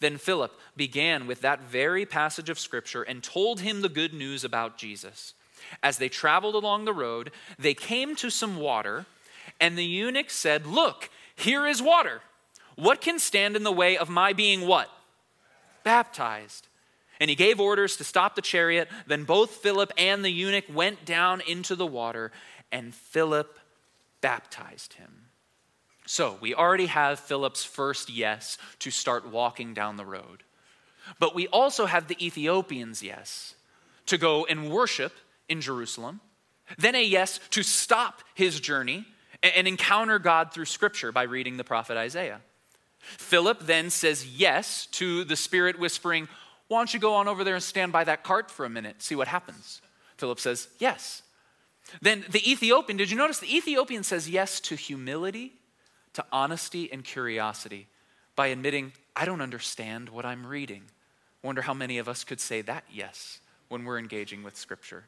Then 0.00 0.16
Philip 0.16 0.58
began 0.76 1.26
with 1.26 1.40
that 1.40 1.62
very 1.62 2.06
passage 2.06 2.48
of 2.48 2.58
scripture 2.58 3.02
and 3.02 3.22
told 3.22 3.60
him 3.60 3.82
the 3.82 3.88
good 3.88 4.14
news 4.14 4.44
about 4.44 4.78
Jesus. 4.78 5.34
As 5.82 5.98
they 5.98 6.08
traveled 6.08 6.54
along 6.54 6.84
the 6.84 6.92
road, 6.92 7.32
they 7.58 7.74
came 7.74 8.14
to 8.16 8.30
some 8.30 8.56
water, 8.56 9.06
and 9.60 9.76
the 9.76 9.84
eunuch 9.84 10.30
said, 10.30 10.66
Look, 10.66 11.10
here 11.34 11.66
is 11.66 11.82
water. 11.82 12.20
What 12.76 13.00
can 13.00 13.18
stand 13.18 13.56
in 13.56 13.64
the 13.64 13.72
way 13.72 13.98
of 13.98 14.08
my 14.08 14.32
being 14.32 14.66
what? 14.66 14.88
Baptized. 15.82 16.68
And 17.20 17.28
he 17.28 17.34
gave 17.34 17.58
orders 17.58 17.96
to 17.96 18.04
stop 18.04 18.36
the 18.36 18.42
chariot. 18.42 18.88
Then 19.08 19.24
both 19.24 19.50
Philip 19.50 19.92
and 19.98 20.24
the 20.24 20.30
eunuch 20.30 20.66
went 20.72 21.04
down 21.04 21.40
into 21.40 21.74
the 21.74 21.86
water, 21.86 22.30
and 22.70 22.94
Philip 22.94 23.58
baptized 24.20 24.94
him. 24.94 25.27
So 26.08 26.38
we 26.40 26.54
already 26.54 26.86
have 26.86 27.20
Philip's 27.20 27.64
first 27.64 28.08
yes 28.08 28.56
to 28.78 28.90
start 28.90 29.28
walking 29.28 29.74
down 29.74 29.98
the 29.98 30.06
road. 30.06 30.42
But 31.18 31.34
we 31.34 31.48
also 31.48 31.84
have 31.84 32.08
the 32.08 32.16
Ethiopian's 32.24 33.02
yes 33.02 33.54
to 34.06 34.16
go 34.16 34.46
and 34.46 34.70
worship 34.70 35.12
in 35.50 35.60
Jerusalem, 35.60 36.20
then 36.78 36.94
a 36.94 37.04
yes 37.04 37.38
to 37.50 37.62
stop 37.62 38.22
his 38.34 38.58
journey 38.58 39.04
and 39.42 39.68
encounter 39.68 40.18
God 40.18 40.50
through 40.50 40.64
Scripture 40.64 41.12
by 41.12 41.24
reading 41.24 41.58
the 41.58 41.62
prophet 41.62 41.98
Isaiah. 41.98 42.40
Philip 43.00 43.60
then 43.60 43.90
says 43.90 44.26
yes 44.26 44.86
to 44.92 45.24
the 45.24 45.36
Spirit 45.36 45.78
whispering, 45.78 46.26
Why 46.68 46.78
don't 46.78 46.94
you 46.94 47.00
go 47.00 47.16
on 47.16 47.28
over 47.28 47.44
there 47.44 47.54
and 47.54 47.62
stand 47.62 47.92
by 47.92 48.04
that 48.04 48.24
cart 48.24 48.50
for 48.50 48.64
a 48.64 48.70
minute, 48.70 49.02
see 49.02 49.14
what 49.14 49.28
happens? 49.28 49.82
Philip 50.16 50.40
says 50.40 50.68
yes. 50.78 51.20
Then 52.00 52.24
the 52.30 52.50
Ethiopian, 52.50 52.96
did 52.96 53.10
you 53.10 53.18
notice 53.18 53.40
the 53.40 53.54
Ethiopian 53.54 54.04
says 54.04 54.26
yes 54.26 54.58
to 54.60 54.74
humility, 54.74 55.52
to 56.18 56.24
honesty, 56.32 56.92
and 56.92 57.04
curiosity 57.04 57.86
by 58.34 58.48
admitting, 58.48 58.92
I 59.14 59.24
don't 59.24 59.40
understand 59.40 60.08
what 60.08 60.24
I'm 60.26 60.44
reading. 60.44 60.82
Wonder 61.44 61.62
how 61.62 61.74
many 61.74 61.98
of 61.98 62.08
us 62.08 62.24
could 62.24 62.40
say 62.40 62.60
that 62.62 62.82
yes 62.92 63.38
when 63.68 63.84
we're 63.84 64.00
engaging 64.00 64.42
with 64.42 64.56
Scripture. 64.56 65.04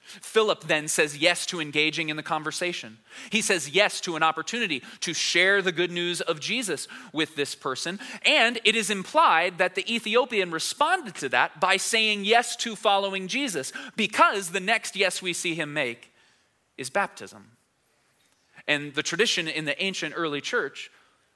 Philip 0.00 0.64
then 0.64 0.88
says 0.88 1.16
yes 1.16 1.46
to 1.46 1.58
engaging 1.58 2.10
in 2.10 2.16
the 2.16 2.22
conversation. 2.22 2.98
He 3.30 3.40
says 3.40 3.70
yes 3.70 3.98
to 4.02 4.14
an 4.14 4.22
opportunity 4.22 4.82
to 5.00 5.14
share 5.14 5.62
the 5.62 5.72
good 5.72 5.90
news 5.90 6.20
of 6.20 6.38
Jesus 6.38 6.86
with 7.14 7.34
this 7.34 7.54
person. 7.54 7.98
And 8.26 8.60
it 8.62 8.76
is 8.76 8.90
implied 8.90 9.56
that 9.56 9.74
the 9.74 9.90
Ethiopian 9.90 10.50
responded 10.50 11.14
to 11.14 11.30
that 11.30 11.60
by 11.60 11.78
saying 11.78 12.26
yes 12.26 12.56
to 12.56 12.76
following 12.76 13.26
Jesus, 13.26 13.72
because 13.96 14.50
the 14.50 14.60
next 14.60 14.96
yes 14.96 15.22
we 15.22 15.32
see 15.32 15.54
him 15.54 15.72
make 15.72 16.12
is 16.76 16.90
baptism. 16.90 17.52
And 18.68 18.94
the 18.94 19.02
tradition 19.02 19.48
in 19.48 19.64
the 19.64 19.80
ancient 19.82 20.14
early 20.16 20.40
church 20.40 20.90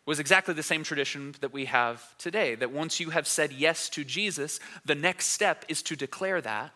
was 0.06 0.18
exactly 0.18 0.54
the 0.54 0.62
same 0.62 0.82
tradition 0.82 1.34
that 1.40 1.52
we 1.52 1.66
have 1.66 2.16
today 2.18 2.54
that 2.56 2.72
once 2.72 2.98
you 2.98 3.10
have 3.10 3.26
said 3.26 3.52
yes 3.52 3.88
to 3.90 4.04
Jesus, 4.04 4.58
the 4.84 4.94
next 4.94 5.26
step 5.26 5.64
is 5.68 5.82
to 5.82 5.94
declare 5.94 6.40
that 6.40 6.72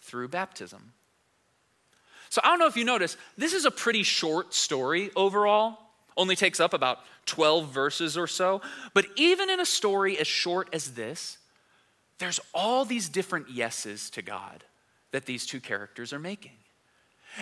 through 0.00 0.28
baptism. 0.28 0.92
So 2.30 2.40
I 2.44 2.48
don't 2.48 2.58
know 2.58 2.66
if 2.66 2.76
you 2.76 2.84
notice, 2.84 3.16
this 3.38 3.54
is 3.54 3.64
a 3.64 3.70
pretty 3.70 4.02
short 4.02 4.52
story 4.52 5.10
overall. 5.16 5.78
Only 6.16 6.36
takes 6.36 6.60
up 6.60 6.74
about 6.74 6.98
12 7.26 7.68
verses 7.72 8.18
or 8.18 8.26
so. 8.26 8.60
But 8.92 9.06
even 9.16 9.48
in 9.48 9.60
a 9.60 9.66
story 9.66 10.18
as 10.18 10.26
short 10.26 10.68
as 10.72 10.92
this, 10.92 11.38
there's 12.18 12.40
all 12.52 12.84
these 12.84 13.08
different 13.08 13.50
yeses 13.50 14.10
to 14.10 14.22
God 14.22 14.64
that 15.12 15.26
these 15.26 15.46
two 15.46 15.60
characters 15.60 16.12
are 16.12 16.18
making. 16.18 16.52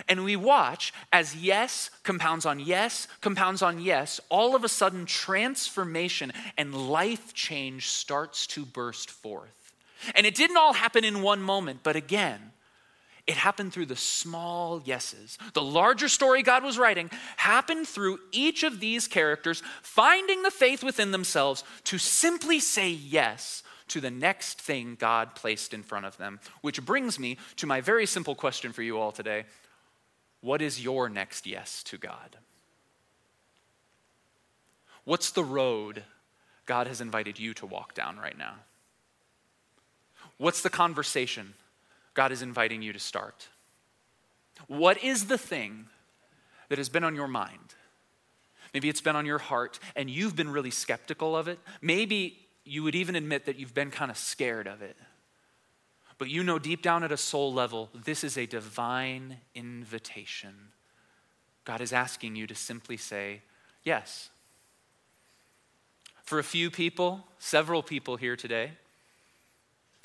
And 0.07 0.23
we 0.23 0.35
watch 0.35 0.93
as 1.11 1.35
yes 1.35 1.89
compounds 2.03 2.45
on 2.45 2.59
yes, 2.59 3.07
compounds 3.21 3.61
on 3.61 3.79
yes, 3.79 4.19
all 4.29 4.55
of 4.55 4.63
a 4.63 4.69
sudden 4.69 5.05
transformation 5.05 6.31
and 6.57 6.89
life 6.89 7.33
change 7.33 7.87
starts 7.87 8.47
to 8.47 8.65
burst 8.65 9.09
forth. 9.09 9.73
And 10.15 10.25
it 10.25 10.35
didn't 10.35 10.57
all 10.57 10.73
happen 10.73 11.03
in 11.03 11.21
one 11.21 11.41
moment, 11.41 11.79
but 11.83 11.95
again, 11.95 12.51
it 13.27 13.35
happened 13.35 13.73
through 13.73 13.87
the 13.87 13.95
small 13.97 14.81
yeses. 14.85 15.37
The 15.53 15.61
larger 15.61 16.07
story 16.07 16.43
God 16.43 16.63
was 16.63 16.77
writing 16.77 17.11
happened 17.35 17.85
through 17.85 18.19
each 18.31 18.63
of 18.63 18.79
these 18.79 19.07
characters 19.07 19.61
finding 19.81 20.43
the 20.43 20.51
faith 20.51 20.81
within 20.81 21.11
themselves 21.11 21.65
to 21.85 21.97
simply 21.97 22.61
say 22.61 22.89
yes 22.89 23.63
to 23.89 23.99
the 23.99 24.11
next 24.11 24.61
thing 24.61 24.95
God 24.97 25.35
placed 25.35 25.73
in 25.73 25.83
front 25.83 26.05
of 26.05 26.17
them. 26.17 26.39
Which 26.61 26.85
brings 26.85 27.19
me 27.19 27.37
to 27.57 27.67
my 27.67 27.81
very 27.81 28.05
simple 28.05 28.35
question 28.35 28.71
for 28.71 28.81
you 28.81 28.97
all 28.97 29.11
today 29.11 29.43
What 30.41 30.61
is 30.61 30.81
your 30.81 31.09
next 31.09 31.47
yes 31.47 31.83
to 31.83 31.97
God? 31.97 32.37
What's 35.03 35.31
the 35.31 35.43
road 35.43 36.03
God 36.65 36.87
has 36.87 37.01
invited 37.01 37.39
you 37.39 37.53
to 37.55 37.65
walk 37.65 37.93
down 37.93 38.17
right 38.17 38.37
now? 38.37 38.55
What's 40.37 40.61
the 40.61 40.69
conversation 40.69 41.53
God 42.17 42.31
is 42.31 42.41
inviting 42.41 42.81
you 42.81 42.93
to 42.93 42.99
start. 42.99 43.47
What 44.65 45.03
is 45.03 45.27
the 45.27 45.37
thing 45.37 45.85
that 46.67 46.79
has 46.79 46.89
been 46.89 47.03
on 47.03 47.13
your 47.13 47.27
mind? 47.27 47.75
Maybe 48.73 48.89
it's 48.89 49.01
been 49.01 49.15
on 49.15 49.27
your 49.27 49.37
heart 49.37 49.79
and 49.95 50.09
you've 50.09 50.35
been 50.35 50.49
really 50.49 50.71
skeptical 50.71 51.37
of 51.37 51.47
it. 51.47 51.59
Maybe 51.79 52.39
you 52.65 52.81
would 52.81 52.95
even 52.95 53.15
admit 53.15 53.45
that 53.45 53.59
you've 53.59 53.75
been 53.75 53.91
kind 53.91 54.09
of 54.09 54.17
scared 54.17 54.67
of 54.67 54.81
it. 54.81 54.97
But 56.17 56.29
you 56.29 56.43
know 56.43 56.57
deep 56.57 56.81
down 56.81 57.03
at 57.03 57.11
a 57.11 57.17
soul 57.17 57.53
level, 57.53 57.89
this 57.93 58.23
is 58.23 58.37
a 58.37 58.45
divine 58.45 59.37
invitation. 59.53 60.71
God 61.63 61.81
is 61.81 61.93
asking 61.93 62.35
you 62.35 62.47
to 62.47 62.55
simply 62.55 62.97
say, 62.97 63.41
Yes. 63.83 64.29
For 66.23 66.39
a 66.39 66.43
few 66.43 66.69
people, 66.69 67.25
several 67.39 67.81
people 67.81 68.17
here 68.17 68.35
today, 68.35 68.71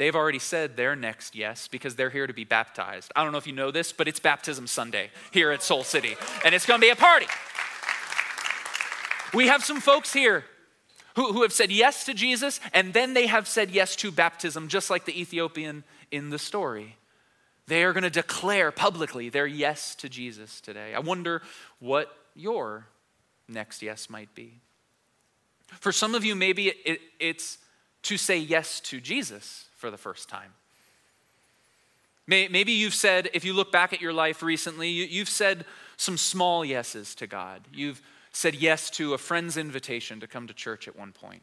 They've 0.03 0.17
already 0.17 0.41
said 0.41 0.77
their 0.77 0.97
next 0.97 1.37
yes 1.37 1.69
because 1.69 1.95
they're 1.95 2.11
here 2.11 2.27
to 2.27 2.33
be 2.33 2.43
baptized. 2.43 3.13
I 3.15 3.23
don't 3.23 3.31
know 3.31 3.39
if 3.39 3.47
you 3.47 3.53
know 3.53 3.71
this, 3.71 3.93
but 3.93 4.09
it's 4.09 4.19
baptism 4.19 4.67
Sunday 4.67 5.11
here 5.31 5.53
at 5.53 5.63
Soul 5.63 5.85
City, 5.85 6.17
and 6.45 6.55
it's 6.55 6.67
to 6.67 6.79
be 6.79 6.89
a 6.89 6.97
party. 6.97 7.27
We 9.35 9.47
have 9.47 9.65
some 9.65 9.81
folks 9.81 10.13
here 10.13 10.45
who, 11.15 11.33
who 11.33 11.43
have 11.43 11.53
said 11.53 11.71
yes 11.71 12.05
to 12.07 12.15
Jesus, 12.15 12.59
and 12.73 12.93
then 12.93 13.15
they 13.15 13.27
have 13.27 13.47
said 13.47 13.71
yes 13.71 13.95
to 13.97 14.11
baptism, 14.11 14.69
just 14.69 14.91
like 14.91 15.05
the 15.05 15.21
Ethiopian 15.21 15.85
in 16.13 16.31
the 16.31 16.39
story. 16.39 16.97
They 17.67 17.83
are 17.83 17.93
going 17.93 18.03
to 18.05 18.11
declare 18.11 18.71
publicly 18.71 19.29
their 19.29 19.47
yes 19.47 19.95
to 19.97 20.09
Jesus 20.09 20.61
today. 20.61 20.95
I 20.95 21.01
wonder 21.01 21.43
what 21.81 22.15
your 22.37 22.87
next 23.49 23.83
yes 23.83 24.09
might 24.09 24.35
be. 24.35 24.61
For 25.81 25.91
some 25.91 26.15
of 26.15 26.25
you, 26.25 26.35
maybe 26.35 26.69
it, 26.69 26.77
it, 26.85 27.01
it's 27.19 27.59
to 28.03 28.17
say 28.17 28.37
yes 28.37 28.79
to 28.81 29.01
Jesus 29.01 29.67
for 29.77 29.91
the 29.91 29.97
first 29.97 30.29
time. 30.29 30.53
Maybe 32.29 32.73
you've 32.73 32.95
said, 32.95 33.31
if 33.35 33.45
you 33.45 33.53
look 33.53 33.73
back 33.73 33.93
at 33.93 34.01
your 34.01 34.13
life 34.13 34.43
recently, 34.43 34.89
you've 34.89 35.29
said 35.29 35.65
some 35.97 36.17
small 36.17 36.65
yeses 36.65 37.15
to 37.17 37.27
God. 37.27 37.63
You've 37.73 38.01
said 38.33 38.55
yes 38.55 38.91
to 38.91 39.13
a 39.13 39.19
friend's 39.19 39.57
invitation 39.57 40.21
to 40.21 40.27
come 40.27 40.47
to 40.47 40.55
church 40.55 40.87
at 40.89 40.97
one 40.97 41.13
point. 41.13 41.43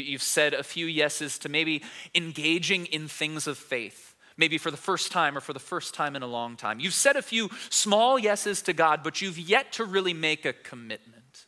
You've 0.00 0.22
said 0.22 0.54
a 0.54 0.62
few 0.62 0.86
yeses 0.86 1.38
to 1.40 1.48
maybe 1.48 1.82
engaging 2.14 2.86
in 2.86 3.08
things 3.08 3.46
of 3.46 3.58
faith, 3.58 4.14
maybe 4.36 4.58
for 4.58 4.70
the 4.70 4.76
first 4.76 5.12
time 5.12 5.36
or 5.36 5.40
for 5.40 5.52
the 5.52 5.58
first 5.58 5.94
time 5.94 6.16
in 6.16 6.22
a 6.22 6.26
long 6.26 6.56
time. 6.56 6.80
You've 6.80 6.94
said 6.94 7.16
a 7.16 7.22
few 7.22 7.50
small 7.70 8.18
yeses 8.18 8.62
to 8.62 8.72
God, 8.72 9.02
but 9.02 9.22
you've 9.22 9.38
yet 9.38 9.72
to 9.72 9.84
really 9.84 10.14
make 10.14 10.44
a 10.44 10.52
commitment. 10.52 11.46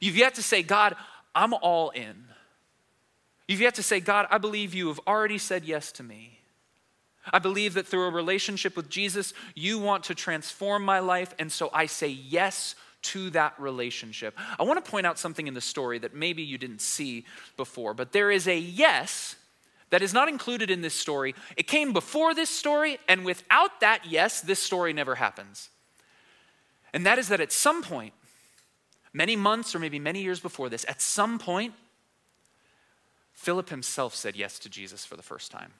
You've 0.00 0.16
yet 0.16 0.34
to 0.34 0.42
say, 0.42 0.62
God, 0.62 0.96
I'm 1.34 1.54
all 1.54 1.90
in. 1.90 2.24
You've 3.48 3.60
yet 3.60 3.76
to 3.76 3.82
say, 3.82 4.00
God, 4.00 4.26
I 4.30 4.38
believe 4.38 4.74
you 4.74 4.88
have 4.88 5.00
already 5.06 5.38
said 5.38 5.64
yes 5.64 5.92
to 5.92 6.02
me. 6.02 6.40
I 7.32 7.38
believe 7.38 7.74
that 7.74 7.86
through 7.86 8.06
a 8.06 8.10
relationship 8.10 8.76
with 8.76 8.88
Jesus, 8.88 9.34
you 9.54 9.78
want 9.78 10.04
to 10.04 10.14
transform 10.14 10.84
my 10.84 11.00
life, 11.00 11.34
and 11.38 11.50
so 11.50 11.70
I 11.72 11.86
say 11.86 12.08
yes 12.08 12.76
to 13.12 13.30
that 13.30 13.54
relationship. 13.58 14.38
I 14.58 14.62
want 14.62 14.84
to 14.84 14.90
point 14.90 15.06
out 15.06 15.18
something 15.18 15.46
in 15.46 15.54
the 15.54 15.60
story 15.60 15.98
that 15.98 16.14
maybe 16.14 16.42
you 16.42 16.58
didn't 16.58 16.80
see 16.80 17.24
before, 17.56 17.94
but 17.94 18.12
there 18.12 18.30
is 18.30 18.46
a 18.46 18.58
yes 18.58 19.36
that 19.90 20.02
is 20.02 20.12
not 20.12 20.28
included 20.28 20.70
in 20.70 20.80
this 20.82 20.94
story. 20.94 21.34
It 21.56 21.66
came 21.66 21.92
before 21.92 22.34
this 22.34 22.50
story, 22.50 22.98
and 23.08 23.24
without 23.24 23.80
that 23.80 24.04
yes, 24.08 24.40
this 24.40 24.58
story 24.58 24.92
never 24.92 25.14
happens. 25.14 25.68
And 26.92 27.06
that 27.06 27.18
is 27.18 27.28
that 27.28 27.40
at 27.40 27.52
some 27.52 27.82
point, 27.82 28.12
many 29.12 29.36
months 29.36 29.74
or 29.74 29.78
maybe 29.78 29.98
many 29.98 30.22
years 30.22 30.40
before 30.40 30.68
this, 30.68 30.84
at 30.88 31.00
some 31.00 31.38
point, 31.38 31.74
Philip 33.32 33.68
himself 33.68 34.14
said 34.14 34.34
yes 34.34 34.58
to 34.60 34.68
Jesus 34.68 35.04
for 35.04 35.16
the 35.16 35.22
first 35.22 35.50
time. 35.50 35.72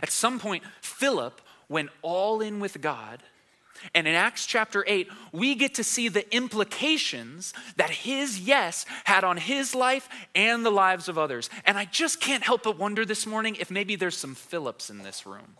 At 0.00 0.10
some 0.10 0.38
point, 0.38 0.62
Philip 0.80 1.40
went 1.68 1.90
all 2.00 2.40
in 2.40 2.60
with 2.60 2.80
God. 2.80 3.22
And 3.94 4.06
in 4.06 4.14
Acts 4.14 4.46
chapter 4.46 4.84
8, 4.86 5.08
we 5.32 5.54
get 5.54 5.74
to 5.74 5.84
see 5.84 6.08
the 6.08 6.34
implications 6.34 7.52
that 7.76 7.90
his 7.90 8.40
yes 8.40 8.86
had 9.04 9.24
on 9.24 9.36
his 9.36 9.74
life 9.74 10.08
and 10.34 10.64
the 10.64 10.70
lives 10.70 11.08
of 11.08 11.18
others. 11.18 11.50
And 11.64 11.76
I 11.76 11.84
just 11.84 12.20
can't 12.20 12.42
help 12.42 12.62
but 12.62 12.78
wonder 12.78 13.04
this 13.04 13.26
morning 13.26 13.56
if 13.56 13.70
maybe 13.70 13.96
there's 13.96 14.16
some 14.16 14.34
Philips 14.34 14.90
in 14.90 14.98
this 14.98 15.26
room. 15.26 15.56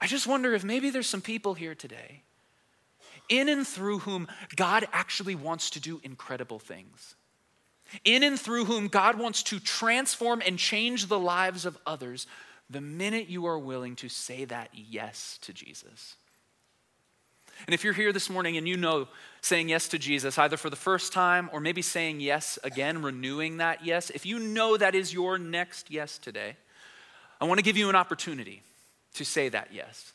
I 0.00 0.06
just 0.06 0.26
wonder 0.26 0.52
if 0.54 0.64
maybe 0.64 0.90
there's 0.90 1.08
some 1.08 1.20
people 1.20 1.54
here 1.54 1.74
today 1.74 2.22
in 3.28 3.48
and 3.48 3.66
through 3.66 4.00
whom 4.00 4.28
God 4.56 4.86
actually 4.92 5.34
wants 5.34 5.70
to 5.70 5.80
do 5.80 6.00
incredible 6.02 6.58
things. 6.58 7.14
In 8.04 8.22
and 8.22 8.38
through 8.38 8.64
whom 8.64 8.88
God 8.88 9.18
wants 9.18 9.42
to 9.44 9.60
transform 9.60 10.42
and 10.44 10.58
change 10.58 11.06
the 11.06 11.18
lives 11.18 11.64
of 11.64 11.78
others 11.86 12.26
the 12.68 12.80
minute 12.80 13.28
you 13.28 13.46
are 13.46 13.58
willing 13.58 13.96
to 13.96 14.08
say 14.08 14.44
that 14.46 14.70
yes 14.72 15.38
to 15.42 15.52
Jesus. 15.52 16.16
And 17.66 17.74
if 17.74 17.84
you're 17.84 17.92
here 17.92 18.12
this 18.12 18.28
morning 18.28 18.56
and 18.56 18.68
you 18.68 18.76
know 18.76 19.08
saying 19.40 19.68
yes 19.68 19.88
to 19.88 19.98
Jesus, 19.98 20.38
either 20.38 20.56
for 20.56 20.70
the 20.70 20.76
first 20.76 21.12
time 21.12 21.48
or 21.52 21.60
maybe 21.60 21.82
saying 21.82 22.20
yes 22.20 22.58
again, 22.64 23.02
renewing 23.02 23.58
that 23.58 23.84
yes, 23.84 24.10
if 24.10 24.26
you 24.26 24.38
know 24.38 24.76
that 24.76 24.94
is 24.94 25.12
your 25.12 25.38
next 25.38 25.90
yes 25.90 26.18
today, 26.18 26.56
I 27.40 27.44
want 27.44 27.58
to 27.58 27.64
give 27.64 27.76
you 27.76 27.88
an 27.88 27.96
opportunity 27.96 28.62
to 29.14 29.24
say 29.24 29.48
that 29.48 29.68
yes. 29.72 30.12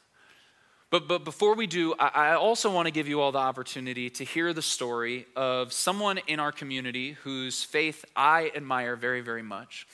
But, 0.90 1.08
but 1.08 1.26
before 1.26 1.56
we 1.56 1.68
do, 1.68 1.94
I, 2.00 2.32
I 2.32 2.36
also 2.36 2.72
want 2.74 2.86
to 2.88 2.92
give 2.92 3.10
you 3.10 3.20
all 3.20 3.34
the 3.34 3.40
opportunity 3.40 4.10
to 4.12 4.24
hear 4.24 4.54
the 4.54 4.62
story 4.62 5.26
of 5.36 5.74
someone 5.74 6.20
in 6.28 6.40
our 6.40 6.54
community 6.54 7.12
whose 7.24 7.62
faith 7.64 8.06
I 8.16 8.52
admire 8.56 8.96
very, 8.96 9.20
very 9.20 9.42
much. 9.42 9.86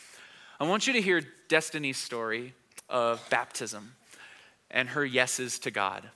I 0.59 0.65
want 0.65 0.85
you 0.85 0.93
to 0.93 1.01
hear 1.01 1.23
Destiny's 1.49 1.97
story 1.97 2.53
of 2.89 3.27
baptism 3.31 3.95
and 4.69 4.89
her 4.89 5.03
yeses 5.03 5.57
to 5.59 5.71
God. 5.71 6.07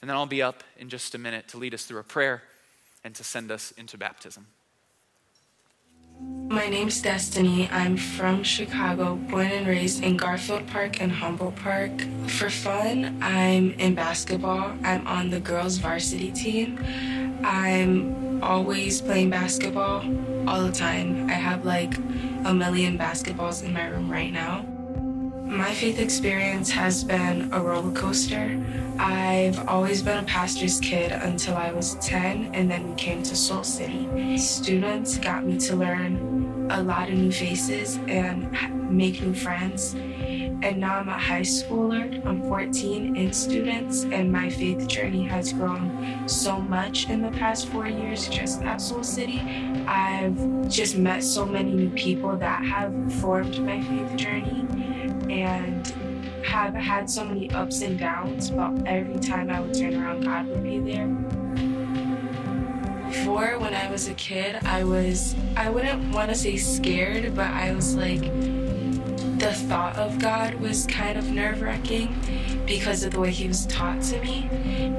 And 0.00 0.08
then 0.08 0.16
I'll 0.16 0.26
be 0.26 0.42
up 0.42 0.62
in 0.78 0.88
just 0.88 1.14
a 1.14 1.18
minute 1.18 1.48
to 1.48 1.58
lead 1.58 1.74
us 1.74 1.84
through 1.84 2.00
a 2.00 2.04
prayer 2.04 2.42
and 3.04 3.14
to 3.14 3.24
send 3.24 3.50
us 3.50 3.72
into 3.72 3.98
baptism. 3.98 4.46
My 6.48 6.68
name's 6.68 7.00
Destiny. 7.00 7.68
I'm 7.70 7.96
from 7.96 8.42
Chicago, 8.42 9.16
born 9.16 9.46
and 9.46 9.66
raised 9.66 10.02
in 10.02 10.16
Garfield 10.16 10.66
Park 10.66 11.00
and 11.00 11.12
Humboldt 11.12 11.56
Park. 11.56 11.92
For 12.26 12.50
fun, 12.50 13.18
I'm 13.22 13.70
in 13.72 13.94
basketball. 13.94 14.72
I'm 14.82 15.06
on 15.06 15.30
the 15.30 15.40
girls' 15.40 15.78
varsity 15.78 16.30
team. 16.32 16.78
I'm 17.44 18.42
always 18.42 19.00
playing 19.00 19.30
basketball 19.30 20.04
all 20.48 20.62
the 20.62 20.72
time. 20.72 21.30
I 21.30 21.34
have 21.34 21.64
like 21.64 21.96
a 22.44 22.52
million 22.52 22.98
basketballs 22.98 23.62
in 23.62 23.72
my 23.72 23.86
room 23.86 24.10
right 24.10 24.32
now. 24.32 24.66
My 25.50 25.74
faith 25.74 25.98
experience 25.98 26.70
has 26.70 27.02
been 27.02 27.52
a 27.52 27.60
roller 27.60 27.90
coaster. 27.90 28.56
I've 29.00 29.66
always 29.66 30.00
been 30.00 30.18
a 30.18 30.22
pastor's 30.22 30.78
kid 30.78 31.10
until 31.10 31.56
I 31.56 31.72
was 31.72 31.96
10, 31.96 32.54
and 32.54 32.70
then 32.70 32.88
we 32.88 32.94
came 32.94 33.24
to 33.24 33.34
Soul 33.34 33.64
City. 33.64 34.38
Students 34.38 35.18
got 35.18 35.44
me 35.44 35.58
to 35.58 35.74
learn 35.74 36.68
a 36.70 36.80
lot 36.80 37.08
of 37.08 37.16
new 37.16 37.32
faces 37.32 37.98
and 38.06 38.48
make 38.88 39.20
new 39.22 39.34
friends. 39.34 39.94
And 39.94 40.78
now 40.78 41.00
I'm 41.00 41.08
a 41.08 41.18
high 41.18 41.40
schooler. 41.40 42.24
I'm 42.24 42.42
14 42.42 43.16
in 43.16 43.32
students, 43.32 44.04
and 44.04 44.30
my 44.30 44.50
faith 44.50 44.86
journey 44.86 45.26
has 45.26 45.52
grown 45.52 46.28
so 46.28 46.60
much 46.60 47.10
in 47.10 47.22
the 47.22 47.32
past 47.32 47.66
four 47.70 47.88
years 47.88 48.28
just 48.28 48.62
at 48.62 48.80
Soul 48.80 49.02
City. 49.02 49.40
I've 49.88 50.68
just 50.68 50.96
met 50.96 51.24
so 51.24 51.44
many 51.44 51.72
new 51.72 51.90
people 51.90 52.36
that 52.36 52.64
have 52.64 52.94
formed 53.14 53.58
my 53.58 53.82
faith 53.82 54.14
journey 54.14 54.89
and 55.30 55.86
have 56.44 56.74
had 56.74 57.08
so 57.08 57.24
many 57.24 57.50
ups 57.52 57.82
and 57.82 57.98
downs, 57.98 58.50
but 58.50 58.72
every 58.86 59.18
time 59.18 59.50
I 59.50 59.60
would 59.60 59.72
turn 59.72 59.94
around, 59.94 60.24
God 60.24 60.46
would 60.48 60.62
be 60.62 60.80
there. 60.80 61.06
Before, 63.06 63.58
when 63.58 63.74
I 63.74 63.90
was 63.90 64.08
a 64.08 64.14
kid, 64.14 64.56
I 64.64 64.84
was, 64.84 65.34
I 65.56 65.70
wouldn't 65.70 66.12
want 66.12 66.30
to 66.30 66.34
say 66.34 66.56
scared, 66.56 67.34
but 67.34 67.50
I 67.50 67.72
was 67.72 67.94
like, 67.94 68.22
the 69.38 69.54
thought 69.68 69.96
of 69.96 70.18
God 70.18 70.54
was 70.54 70.86
kind 70.86 71.18
of 71.18 71.30
nerve 71.30 71.62
wracking 71.62 72.14
because 72.66 73.04
of 73.04 73.12
the 73.12 73.20
way 73.20 73.30
He 73.30 73.48
was 73.48 73.66
taught 73.66 74.02
to 74.02 74.20
me. 74.20 74.48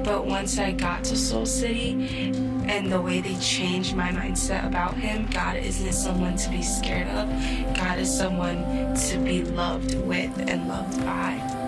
But 0.04 0.26
once 0.26 0.58
I 0.58 0.72
got 0.72 1.04
to 1.04 1.16
Soul 1.16 1.46
City 1.46 2.32
and 2.68 2.90
the 2.90 3.00
way 3.00 3.20
they 3.20 3.36
changed 3.36 3.94
my 3.94 4.10
mindset 4.10 4.66
about 4.66 4.94
Him, 4.94 5.26
God 5.30 5.56
isn't 5.56 5.92
someone 5.92 6.36
to 6.36 6.50
be 6.50 6.62
scared 6.62 7.08
of. 7.08 7.28
God 7.76 7.98
is 7.98 8.16
someone 8.16 8.94
to 8.94 9.18
be 9.18 9.42
loved 9.42 9.94
with 10.06 10.30
and 10.38 10.68
loved 10.68 10.98
by. 11.04 11.62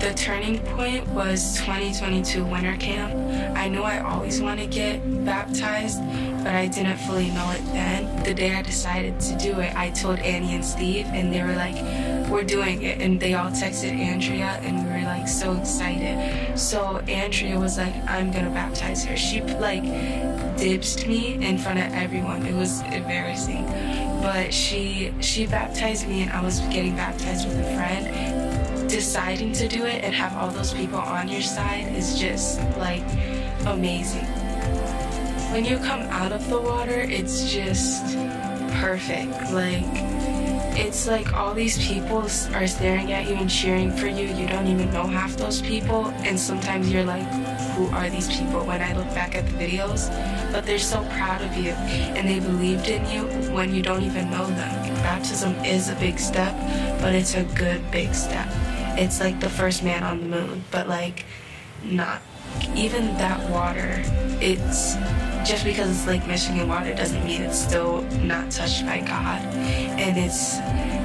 The 0.00 0.12
turning 0.12 0.58
point 0.58 1.08
was 1.08 1.56
2022 1.60 2.44
winter 2.44 2.76
camp. 2.76 3.14
I 3.56 3.68
knew 3.68 3.80
I 3.80 4.00
always 4.00 4.38
want 4.38 4.60
to 4.60 4.66
get 4.66 5.00
baptized, 5.24 5.98
but 6.44 6.54
I 6.54 6.66
didn't 6.66 6.98
fully 6.98 7.30
know 7.30 7.50
it 7.52 7.64
then. 7.72 8.22
The 8.22 8.34
day 8.34 8.54
I 8.54 8.60
decided 8.60 9.18
to 9.20 9.38
do 9.38 9.58
it, 9.60 9.74
I 9.74 9.88
told 9.90 10.18
Annie 10.18 10.54
and 10.54 10.64
Steve, 10.64 11.06
and 11.06 11.32
they 11.32 11.42
were 11.42 11.54
like, 11.54 11.76
We're 12.30 12.44
doing 12.44 12.82
it. 12.82 13.00
And 13.00 13.20
they 13.20 13.34
all 13.34 13.50
texted 13.50 13.92
Andrea, 13.92 14.60
and 14.62 14.84
we 14.84 14.90
were 14.92 15.04
like 15.04 15.28
so 15.28 15.52
excited. 15.52 16.58
So 16.58 16.98
Andrea 17.08 17.58
was 17.58 17.78
like, 17.78 17.94
I'm 18.08 18.30
gonna 18.32 18.50
baptize 18.50 19.04
her. 19.04 19.16
She 19.16 19.40
like 19.42 19.82
dibsed 20.56 21.06
me 21.06 21.34
in 21.44 21.58
front 21.58 21.78
of 21.78 21.92
everyone. 21.92 22.46
It 22.46 22.54
was 22.54 22.80
embarrassing. 22.82 23.64
But 24.22 24.52
she 24.52 25.12
she 25.20 25.46
baptized 25.46 26.08
me 26.08 26.22
and 26.22 26.32
I 26.32 26.42
was 26.42 26.60
getting 26.72 26.96
baptized 26.96 27.46
with 27.46 27.58
a 27.58 27.74
friend 27.76 28.34
deciding 28.88 29.52
to 29.52 29.66
do 29.66 29.84
it 29.84 30.04
and 30.04 30.14
have 30.14 30.36
all 30.36 30.50
those 30.50 30.72
people 30.72 30.98
on 30.98 31.26
your 31.26 31.40
side 31.42 31.92
is 31.96 32.18
just 32.18 32.60
like 32.78 33.02
amazing. 33.66 34.24
When 35.52 35.64
you 35.64 35.78
come 35.78 36.02
out 36.02 36.32
of 36.32 36.48
the 36.48 36.60
water, 36.60 37.00
it's 37.00 37.52
just 37.52 38.16
perfect. 38.80 39.32
Like, 39.52 39.84
it's 40.76 41.06
like 41.06 41.32
all 41.34 41.54
these 41.54 41.78
people 41.86 42.18
are 42.54 42.66
staring 42.66 43.12
at 43.12 43.28
you 43.28 43.34
and 43.34 43.48
cheering 43.48 43.90
for 43.92 44.06
you. 44.06 44.26
You 44.26 44.46
don't 44.46 44.66
even 44.66 44.92
know 44.92 45.06
half 45.06 45.36
those 45.36 45.60
people. 45.62 46.06
And 46.24 46.38
sometimes 46.38 46.92
you're 46.92 47.04
like, 47.04 47.26
who 47.74 47.86
are 47.88 48.08
these 48.10 48.28
people 48.28 48.64
when 48.64 48.80
I 48.80 48.92
look 48.94 49.08
back 49.14 49.34
at 49.34 49.46
the 49.46 49.52
videos? 49.52 50.10
But 50.52 50.66
they're 50.66 50.78
so 50.78 51.02
proud 51.16 51.42
of 51.42 51.56
you 51.56 51.70
and 51.70 52.28
they 52.28 52.40
believed 52.40 52.88
in 52.88 53.04
you 53.10 53.24
when 53.52 53.74
you 53.74 53.82
don't 53.82 54.02
even 54.02 54.30
know 54.30 54.46
them. 54.46 54.94
Baptism 55.02 55.54
is 55.64 55.88
a 55.88 55.94
big 55.96 56.18
step, 56.18 56.54
but 57.00 57.14
it's 57.14 57.34
a 57.34 57.44
good 57.54 57.90
big 57.90 58.14
step 58.14 58.48
it's 58.96 59.20
like 59.20 59.40
the 59.40 59.50
first 59.50 59.82
man 59.82 60.02
on 60.02 60.20
the 60.20 60.26
moon, 60.26 60.64
but 60.70 60.88
like 60.88 61.24
not. 61.82 62.22
Even 62.74 63.06
that 63.18 63.50
water, 63.50 64.02
it's 64.40 64.94
just 65.44 65.64
because 65.64 65.90
it's 65.90 66.06
Lake 66.06 66.26
Michigan 66.26 66.68
water 66.68 66.94
doesn't 66.94 67.22
mean 67.24 67.42
it's 67.42 67.58
still 67.58 68.02
not 68.22 68.50
touched 68.50 68.86
by 68.86 69.00
God. 69.00 69.42
And 69.44 70.16
it's 70.16 70.58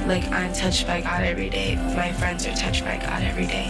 like 0.07 0.25
I'm 0.31 0.53
touched 0.53 0.87
by 0.87 1.01
God 1.01 1.23
every 1.23 1.49
day. 1.49 1.75
My 1.95 2.13
friends 2.13 2.47
are 2.47 2.55
touched 2.55 2.85
by 2.85 2.97
God 2.97 3.21
every 3.21 3.45
day. 3.45 3.67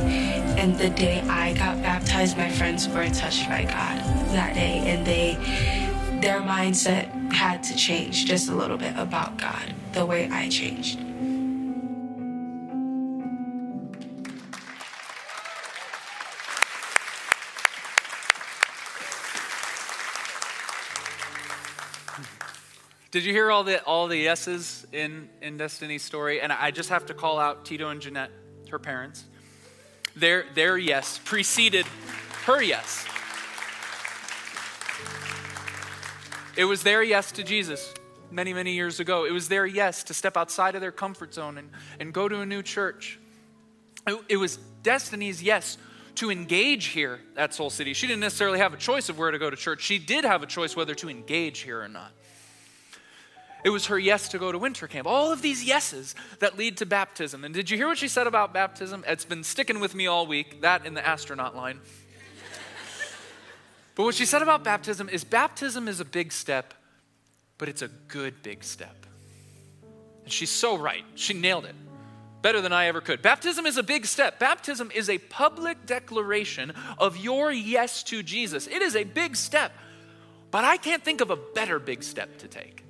And 0.57 0.77
the 0.77 0.91
day 0.91 1.21
I 1.21 1.53
got 1.53 1.81
baptized, 1.81 2.37
my 2.37 2.49
friends 2.49 2.87
were 2.87 3.09
touched 3.09 3.49
by 3.49 3.63
God 3.63 3.97
that 4.33 4.53
day. 4.53 4.83
And 4.85 5.05
they, 5.05 5.33
their 6.21 6.41
mindset 6.41 7.33
had 7.33 7.63
to 7.63 7.75
change 7.75 8.25
just 8.25 8.49
a 8.49 8.55
little 8.55 8.77
bit 8.77 8.95
about 8.95 9.37
God, 9.37 9.73
the 9.93 10.05
way 10.05 10.29
I 10.31 10.49
changed. 10.49 10.99
Did 23.11 23.25
you 23.25 23.33
hear 23.33 23.49
all 23.49 23.63
the 23.63 23.83
all 23.83 24.07
the 24.07 24.17
yeses 24.17 24.85
in 24.91 25.29
in 25.41 25.57
Destiny's 25.57 26.03
story? 26.03 26.41
And 26.41 26.51
I 26.51 26.71
just 26.71 26.89
have 26.89 27.05
to 27.07 27.13
call 27.13 27.39
out 27.39 27.65
Tito 27.65 27.89
and 27.89 28.01
Jeanette, 28.01 28.31
her 28.69 28.79
parents. 28.79 29.25
Their 30.15 30.45
their 30.53 30.77
yes 30.77 31.19
preceded 31.23 31.85
her 32.45 32.61
yes. 32.61 33.05
It 36.55 36.65
was 36.65 36.83
their 36.83 37.01
yes 37.01 37.31
to 37.33 37.43
Jesus 37.43 37.93
many, 38.31 38.53
many 38.53 38.73
years 38.73 38.99
ago. 38.99 39.25
It 39.25 39.31
was 39.31 39.47
their 39.47 39.65
yes 39.65 40.03
to 40.03 40.13
step 40.13 40.37
outside 40.37 40.75
of 40.75 40.81
their 40.81 40.91
comfort 40.91 41.33
zone 41.33 41.57
and, 41.57 41.69
and 41.99 42.13
go 42.13 42.27
to 42.27 42.41
a 42.41 42.45
new 42.45 42.61
church. 42.61 43.19
It, 44.05 44.19
it 44.29 44.37
was 44.37 44.57
Destiny's 44.83 45.41
yes 45.41 45.77
to 46.19 46.29
engage 46.29 46.87
here 46.87 47.21
at 47.37 47.53
Soul 47.53 47.69
City. 47.69 47.93
She 47.93 48.05
didn't 48.05 48.19
necessarily 48.19 48.59
have 48.59 48.73
a 48.73 48.77
choice 48.77 49.07
of 49.07 49.17
where 49.17 49.31
to 49.31 49.39
go 49.39 49.49
to 49.49 49.55
church. 49.55 49.81
She 49.81 49.97
did 49.97 50.25
have 50.25 50.43
a 50.43 50.45
choice 50.45 50.75
whether 50.75 50.93
to 50.95 51.09
engage 51.09 51.59
here 51.59 51.81
or 51.81 51.87
not. 51.87 52.11
It 53.63 53.69
was 53.69 53.85
her 53.85 53.97
yes 53.97 54.27
to 54.29 54.37
go 54.37 54.51
to 54.51 54.57
winter 54.57 54.85
camp. 54.87 55.07
All 55.07 55.31
of 55.31 55.41
these 55.41 55.63
yeses 55.63 56.15
that 56.39 56.57
lead 56.57 56.75
to 56.77 56.85
baptism. 56.85 57.45
And 57.45 57.53
did 57.53 57.69
you 57.69 57.77
hear 57.77 57.87
what 57.87 57.97
she 57.97 58.09
said 58.09 58.27
about 58.27 58.53
baptism? 58.53 59.05
It's 59.07 59.23
been 59.23 59.45
sticking 59.45 59.79
with 59.79 59.95
me 59.95 60.07
all 60.07 60.27
week, 60.27 60.59
that 60.61 60.85
in 60.85 60.93
the 60.93 61.05
astronaut 61.05 61.55
line. 61.55 61.79
but 63.95 64.03
what 64.03 64.15
she 64.15 64.25
said 64.25 64.41
about 64.41 64.61
baptism 64.65 65.07
is 65.07 65.23
baptism 65.23 65.87
is 65.87 66.01
a 66.01 66.05
big 66.05 66.33
step, 66.33 66.73
but 67.57 67.69
it's 67.69 67.81
a 67.81 67.87
good 67.87 68.43
big 68.43 68.65
step. 68.65 69.05
And 70.23 70.33
she's 70.33 70.51
so 70.51 70.77
right. 70.77 71.05
She 71.15 71.33
nailed 71.33 71.63
it 71.63 71.75
better 72.41 72.61
than 72.61 72.73
I 72.73 72.87
ever 72.87 73.01
could. 73.01 73.21
Baptism 73.21 73.65
is 73.65 73.77
a 73.77 73.83
big 73.83 74.05
step. 74.05 74.39
Baptism 74.39 74.91
is 74.93 75.09
a 75.09 75.17
public 75.17 75.85
declaration 75.85 76.73
of 76.97 77.17
your 77.17 77.51
yes 77.51 78.03
to 78.03 78.23
Jesus. 78.23 78.67
It 78.67 78.81
is 78.81 78.95
a 78.95 79.03
big 79.03 79.35
step, 79.35 79.71
but 80.51 80.63
I 80.63 80.77
can't 80.77 81.03
think 81.03 81.21
of 81.21 81.29
a 81.29 81.35
better 81.35 81.79
big 81.79 82.03
step 82.03 82.37
to 82.39 82.47
take. 82.47 82.83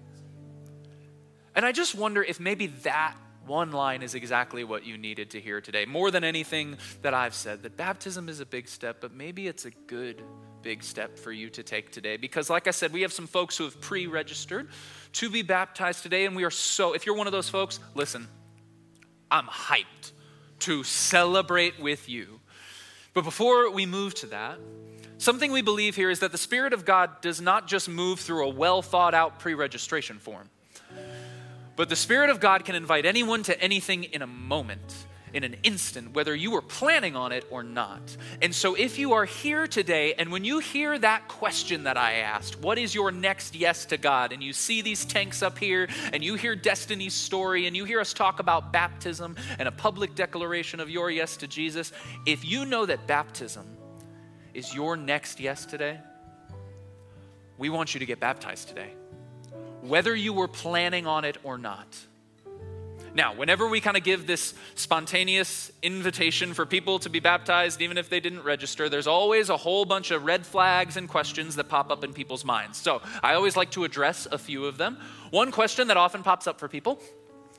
And 1.55 1.65
I 1.65 1.71
just 1.71 1.95
wonder 1.95 2.23
if 2.23 2.39
maybe 2.39 2.67
that 2.67 3.15
one 3.45 3.71
line 3.71 4.03
is 4.03 4.13
exactly 4.13 4.63
what 4.63 4.85
you 4.85 4.97
needed 4.97 5.31
to 5.31 5.41
hear 5.41 5.59
today. 5.59 5.85
More 5.85 6.11
than 6.11 6.23
anything 6.23 6.77
that 7.01 7.13
I've 7.13 7.33
said, 7.33 7.63
that 7.63 7.75
baptism 7.75 8.29
is 8.29 8.39
a 8.39 8.45
big 8.45 8.67
step, 8.67 8.97
but 9.01 9.13
maybe 9.13 9.47
it's 9.47 9.65
a 9.65 9.71
good 9.71 10.21
big 10.61 10.83
step 10.83 11.17
for 11.17 11.31
you 11.31 11.49
to 11.49 11.63
take 11.63 11.91
today. 11.91 12.17
Because, 12.17 12.49
like 12.49 12.67
I 12.67 12.71
said, 12.71 12.93
we 12.93 13.01
have 13.01 13.11
some 13.11 13.27
folks 13.27 13.57
who 13.57 13.63
have 13.63 13.81
pre 13.81 14.05
registered 14.07 14.69
to 15.13 15.29
be 15.29 15.41
baptized 15.41 16.03
today, 16.03 16.25
and 16.25 16.35
we 16.35 16.43
are 16.43 16.51
so, 16.51 16.93
if 16.93 17.05
you're 17.05 17.15
one 17.15 17.27
of 17.27 17.33
those 17.33 17.49
folks, 17.49 17.79
listen, 17.95 18.27
I'm 19.31 19.45
hyped 19.45 20.11
to 20.59 20.83
celebrate 20.83 21.79
with 21.79 22.09
you. 22.09 22.39
But 23.13 23.23
before 23.23 23.71
we 23.71 23.85
move 23.85 24.13
to 24.15 24.27
that, 24.27 24.59
something 25.17 25.51
we 25.51 25.61
believe 25.61 25.95
here 25.95 26.09
is 26.09 26.19
that 26.19 26.31
the 26.31 26.37
Spirit 26.37 26.73
of 26.73 26.85
God 26.85 27.21
does 27.21 27.41
not 27.41 27.67
just 27.67 27.89
move 27.89 28.19
through 28.19 28.45
a 28.45 28.49
well 28.49 28.81
thought 28.81 29.13
out 29.13 29.39
pre 29.39 29.53
registration 29.53 30.19
form, 30.19 30.49
but 31.75 31.89
the 31.89 31.95
Spirit 31.95 32.29
of 32.29 32.39
God 32.39 32.65
can 32.65 32.75
invite 32.75 33.05
anyone 33.05 33.43
to 33.43 33.61
anything 33.61 34.03
in 34.03 34.21
a 34.21 34.27
moment 34.27 35.07
in 35.33 35.43
an 35.43 35.55
instant, 35.63 36.13
whether 36.13 36.35
you 36.35 36.51
were 36.51 36.61
planning 36.61 37.15
on 37.15 37.31
it 37.31 37.45
or 37.49 37.63
not. 37.63 38.15
And 38.41 38.53
so, 38.53 38.75
if 38.75 38.97
you 38.97 39.13
are 39.13 39.25
here 39.25 39.67
today, 39.67 40.13
and 40.13 40.31
when 40.31 40.43
you 40.43 40.59
hear 40.59 40.97
that 40.99 41.27
question 41.27 41.83
that 41.83 41.97
I 41.97 42.13
asked, 42.13 42.59
what 42.59 42.77
is 42.77 42.95
your 42.95 43.11
next 43.11 43.55
yes 43.55 43.85
to 43.87 43.97
God? 43.97 44.31
And 44.31 44.41
you 44.41 44.53
see 44.53 44.81
these 44.81 45.05
tanks 45.05 45.41
up 45.41 45.57
here, 45.57 45.87
and 46.13 46.23
you 46.23 46.35
hear 46.35 46.55
Destiny's 46.55 47.13
story, 47.13 47.67
and 47.67 47.75
you 47.75 47.85
hear 47.85 47.99
us 47.99 48.13
talk 48.13 48.39
about 48.39 48.71
baptism 48.71 49.35
and 49.57 49.67
a 49.67 49.71
public 49.71 50.15
declaration 50.15 50.79
of 50.79 50.89
your 50.89 51.09
yes 51.11 51.37
to 51.37 51.47
Jesus, 51.47 51.91
if 52.25 52.45
you 52.45 52.65
know 52.65 52.85
that 52.85 53.07
baptism 53.07 53.65
is 54.53 54.73
your 54.73 54.95
next 54.97 55.39
yes 55.39 55.65
today, 55.65 55.99
we 57.57 57.69
want 57.69 57.93
you 57.93 57.99
to 57.99 58.05
get 58.05 58.19
baptized 58.19 58.69
today, 58.69 58.93
whether 59.81 60.15
you 60.15 60.33
were 60.33 60.47
planning 60.47 61.05
on 61.05 61.25
it 61.25 61.37
or 61.43 61.57
not. 61.57 61.97
Now, 63.13 63.33
whenever 63.33 63.67
we 63.67 63.81
kind 63.81 63.97
of 63.97 64.03
give 64.03 64.27
this 64.27 64.53
spontaneous 64.75 65.71
invitation 65.81 66.53
for 66.53 66.65
people 66.65 66.99
to 66.99 67.09
be 67.09 67.19
baptized, 67.19 67.81
even 67.81 67.97
if 67.97 68.09
they 68.09 68.19
didn't 68.19 68.43
register, 68.43 68.89
there's 68.89 69.07
always 69.07 69.49
a 69.49 69.57
whole 69.57 69.85
bunch 69.85 70.11
of 70.11 70.25
red 70.25 70.45
flags 70.45 70.97
and 70.97 71.07
questions 71.09 71.55
that 71.55 71.69
pop 71.69 71.91
up 71.91 72.03
in 72.03 72.13
people's 72.13 72.45
minds. 72.45 72.77
So 72.77 73.01
I 73.23 73.33
always 73.33 73.57
like 73.57 73.71
to 73.71 73.83
address 73.83 74.27
a 74.31 74.37
few 74.37 74.65
of 74.65 74.77
them. 74.77 74.97
One 75.31 75.51
question 75.51 75.87
that 75.87 75.97
often 75.97 76.23
pops 76.23 76.47
up 76.47 76.59
for 76.59 76.67
people 76.67 76.99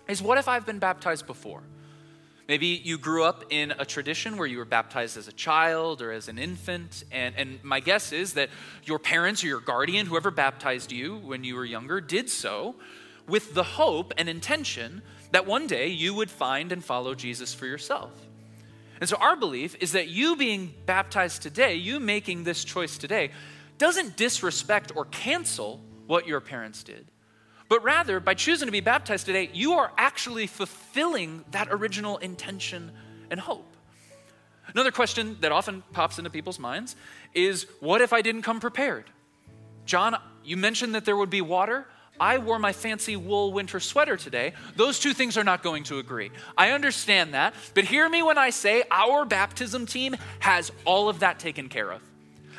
is 0.08 0.22
what 0.22 0.38
if 0.38 0.48
I've 0.48 0.66
been 0.66 0.78
baptized 0.78 1.26
before? 1.26 1.62
Maybe 2.48 2.66
you 2.66 2.98
grew 2.98 3.22
up 3.22 3.44
in 3.50 3.72
a 3.78 3.84
tradition 3.84 4.36
where 4.36 4.46
you 4.46 4.58
were 4.58 4.64
baptized 4.64 5.16
as 5.16 5.28
a 5.28 5.32
child 5.32 6.02
or 6.02 6.10
as 6.10 6.26
an 6.26 6.36
infant, 6.36 7.04
and, 7.12 7.32
and 7.36 7.62
my 7.62 7.78
guess 7.78 8.12
is 8.12 8.34
that 8.34 8.50
your 8.84 8.98
parents 8.98 9.44
or 9.44 9.46
your 9.46 9.60
guardian, 9.60 10.06
whoever 10.06 10.32
baptized 10.32 10.90
you 10.90 11.18
when 11.18 11.44
you 11.44 11.54
were 11.54 11.64
younger, 11.64 12.00
did 12.00 12.28
so 12.28 12.74
with 13.28 13.54
the 13.54 13.62
hope 13.62 14.12
and 14.18 14.28
intention 14.28 15.02
that 15.32 15.46
one 15.46 15.66
day 15.66 15.88
you 15.88 16.14
would 16.14 16.30
find 16.30 16.72
and 16.72 16.84
follow 16.84 17.14
Jesus 17.14 17.54
for 17.54 17.66
yourself. 17.66 18.10
And 19.00 19.08
so, 19.08 19.16
our 19.16 19.36
belief 19.36 19.76
is 19.80 19.92
that 19.92 20.08
you 20.08 20.36
being 20.36 20.74
baptized 20.84 21.42
today, 21.42 21.76
you 21.76 22.00
making 22.00 22.44
this 22.44 22.64
choice 22.64 22.98
today, 22.98 23.30
doesn't 23.78 24.16
disrespect 24.16 24.92
or 24.94 25.06
cancel 25.06 25.80
what 26.06 26.26
your 26.26 26.40
parents 26.40 26.82
did. 26.82 27.06
But 27.70 27.82
rather, 27.82 28.20
by 28.20 28.34
choosing 28.34 28.66
to 28.66 28.72
be 28.72 28.80
baptized 28.80 29.26
today, 29.26 29.48
you 29.54 29.74
are 29.74 29.92
actually 29.96 30.48
fulfilling 30.48 31.44
that 31.52 31.68
original 31.70 32.18
intention 32.18 32.90
and 33.30 33.40
hope. 33.40 33.74
Another 34.74 34.90
question 34.90 35.36
that 35.40 35.52
often 35.52 35.82
pops 35.92 36.18
into 36.18 36.30
people's 36.30 36.58
minds 36.58 36.96
is 37.32 37.66
what 37.80 38.00
if 38.00 38.12
I 38.12 38.22
didn't 38.22 38.42
come 38.42 38.60
prepared? 38.60 39.04
John, 39.84 40.16
you 40.44 40.56
mentioned 40.56 40.94
that 40.94 41.04
there 41.04 41.16
would 41.16 41.30
be 41.30 41.40
water. 41.40 41.86
I 42.20 42.36
wore 42.36 42.58
my 42.58 42.72
fancy 42.74 43.16
wool 43.16 43.52
winter 43.52 43.80
sweater 43.80 44.16
today. 44.16 44.52
Those 44.76 45.00
two 45.00 45.14
things 45.14 45.38
are 45.38 45.44
not 45.44 45.62
going 45.62 45.84
to 45.84 45.98
agree. 45.98 46.30
I 46.56 46.72
understand 46.72 47.32
that, 47.32 47.54
but 47.74 47.84
hear 47.84 48.06
me 48.08 48.22
when 48.22 48.36
I 48.36 48.50
say 48.50 48.84
our 48.90 49.24
baptism 49.24 49.86
team 49.86 50.14
has 50.40 50.70
all 50.84 51.08
of 51.08 51.20
that 51.20 51.38
taken 51.38 51.70
care 51.70 51.90
of. 51.90 52.02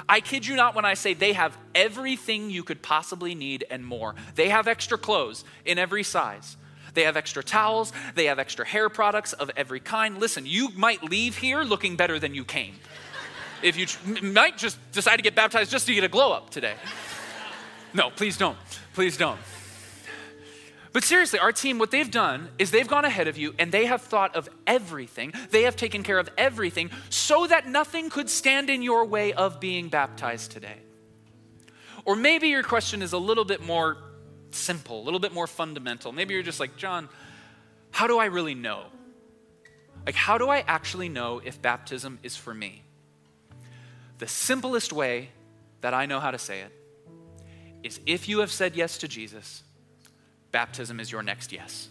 I 0.10 0.20
kid 0.20 0.48
you 0.48 0.56
not 0.56 0.74
when 0.74 0.84
I 0.84 0.96
say 0.96 1.14
they 1.14 1.34
have 1.34 1.56
everything 1.76 2.50
you 2.50 2.64
could 2.64 2.82
possibly 2.82 3.36
need 3.36 3.66
and 3.70 3.86
more. 3.86 4.16
They 4.34 4.50
have 4.50 4.68
extra 4.68 4.98
clothes 4.98 5.44
in 5.64 5.78
every 5.78 6.04
size. 6.04 6.58
They 6.96 7.04
have 7.04 7.16
extra 7.16 7.44
towels. 7.44 7.94
They 8.16 8.26
have 8.26 8.40
extra 8.40 8.66
hair 8.66 8.90
products 8.90 9.34
of 9.34 9.52
every 9.56 9.80
kind. 9.80 10.18
Listen, 10.18 10.46
you 10.46 10.70
might 10.76 11.04
leave 11.04 11.38
here 11.38 11.62
looking 11.62 11.96
better 11.96 12.20
than 12.20 12.34
you 12.34 12.44
came. 12.44 12.76
If 13.62 13.78
you 13.78 13.86
might 14.24 14.58
just 14.58 14.80
decide 14.92 15.18
to 15.18 15.22
get 15.22 15.36
baptized 15.36 15.70
just 15.70 15.86
to 15.86 15.94
get 15.94 16.04
a 16.04 16.08
glow 16.08 16.34
up 16.34 16.50
today. 16.50 16.74
No, 17.94 18.10
please 18.10 18.38
don't. 18.38 18.58
Please 18.94 19.18
don't. 19.18 19.40
But 20.94 21.04
seriously, 21.04 21.40
our 21.40 21.54
team, 21.54 21.80
what 21.80 21.92
they've 21.92 22.12
done 22.12 22.50
is 22.60 22.72
they've 22.72 22.88
gone 22.88 23.06
ahead 23.06 23.30
of 23.30 23.38
you 23.38 23.56
and 23.58 23.72
they 23.72 23.86
have 23.86 24.02
thought 24.02 24.36
of 24.36 24.50
everything. 24.68 25.34
They 25.50 25.64
have 25.64 25.78
taken 25.78 26.04
care 26.04 26.20
of 26.20 26.30
everything 26.38 26.92
so 27.10 27.48
that 27.48 27.68
nothing 27.68 28.10
could 28.10 28.30
stand 28.30 28.70
in 28.70 28.82
your 28.82 29.06
way 29.06 29.32
of 29.32 29.62
being 29.62 29.88
baptized 29.88 30.52
today. 30.52 30.80
Or 32.04 32.16
maybe 32.18 32.50
your 32.50 32.64
question 32.64 33.02
is 33.02 33.14
a 33.14 33.18
little 33.18 33.46
bit 33.46 33.66
more 33.66 33.98
simple, 34.52 35.02
a 35.02 35.04
little 35.04 35.20
bit 35.20 35.34
more 35.34 35.48
fundamental. 35.48 36.12
Maybe 36.12 36.34
you're 36.34 36.44
just 36.44 36.60
like, 36.60 36.76
John, 36.76 37.08
how 37.92 38.08
do 38.08 38.20
I 38.20 38.26
really 38.26 38.56
know? 38.56 38.86
Like, 40.06 40.16
how 40.16 40.38
do 40.38 40.50
I 40.50 40.64
actually 40.68 41.08
know 41.08 41.42
if 41.44 41.62
baptism 41.62 42.20
is 42.22 42.36
for 42.36 42.54
me? 42.54 42.84
The 44.18 44.28
simplest 44.28 44.92
way 44.92 45.30
that 45.80 45.94
I 45.94 46.06
know 46.06 46.20
how 46.20 46.32
to 46.32 46.38
say 46.38 46.62
it 46.62 46.74
is 47.84 48.00
if 48.06 48.28
you 48.30 48.40
have 48.40 48.52
said 48.52 48.76
yes 48.76 48.98
to 49.00 49.08
Jesus, 49.08 49.64
baptism 50.52 51.00
is 51.00 51.12
your 51.12 51.24
next 51.24 51.52
yes. 51.52 51.90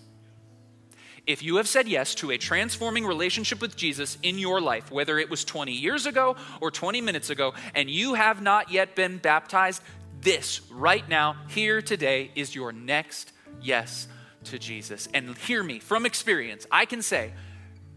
If 1.27 1.43
you 1.43 1.57
have 1.57 1.69
said 1.69 1.87
yes 1.87 2.15
to 2.17 2.31
a 2.31 2.39
transforming 2.39 3.05
relationship 3.05 3.61
with 3.61 3.77
Jesus 3.77 4.19
in 4.23 4.39
your 4.39 4.61
life, 4.61 4.91
whether 4.91 5.19
it 5.19 5.29
was 5.29 5.45
20 5.45 5.73
years 5.73 6.07
ago 6.07 6.37
or 6.61 6.71
20 6.71 7.01
minutes 7.01 7.31
ago, 7.31 7.55
and 7.75 7.91
you 7.91 8.15
have 8.15 8.41
not 8.41 8.71
yet 8.71 8.97
been 8.97 9.19
baptized, 9.19 9.83
this 10.23 10.61
right 10.71 11.07
now, 11.09 11.37
here 11.49 11.83
today, 11.83 12.31
is 12.35 12.55
your 12.55 12.73
next 12.73 13.33
yes 13.61 14.09
to 14.45 14.59
Jesus. 14.59 15.09
And 15.13 15.37
hear 15.39 15.63
me 15.63 15.79
from 15.79 16.07
experience, 16.07 16.67
I 16.71 16.85
can 16.85 17.03
say 17.03 17.33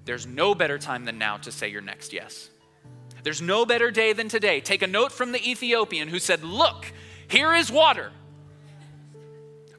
there's 0.05 0.27
no 0.27 0.53
better 0.53 0.77
time 0.77 1.05
than 1.05 1.17
now 1.17 1.37
to 1.37 1.51
say 1.51 1.69
your 1.69 1.81
next 1.81 2.13
yes. 2.13 2.49
There's 3.23 3.41
no 3.41 3.65
better 3.65 3.89
day 3.89 4.11
than 4.13 4.27
today. 4.27 4.59
Take 4.59 4.81
a 4.81 4.87
note 4.87 5.11
from 5.13 5.31
the 5.31 5.49
Ethiopian 5.49 6.09
who 6.09 6.19
said, 6.19 6.43
Look, 6.43 6.91
here 7.33 7.55
is 7.55 7.71
water. 7.71 8.11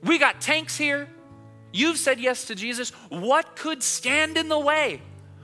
We 0.03 0.19
got 0.19 0.40
tanks 0.40 0.77
here. 0.77 1.09
You've 1.73 1.99
said 1.99 2.19
yes 2.19 2.47
to 2.47 2.57
Jesus. 2.57 2.90
What 3.11 3.55
could 3.55 3.81
stand 3.85 4.37
in 4.37 4.49
the 4.49 4.59
way? 4.59 5.01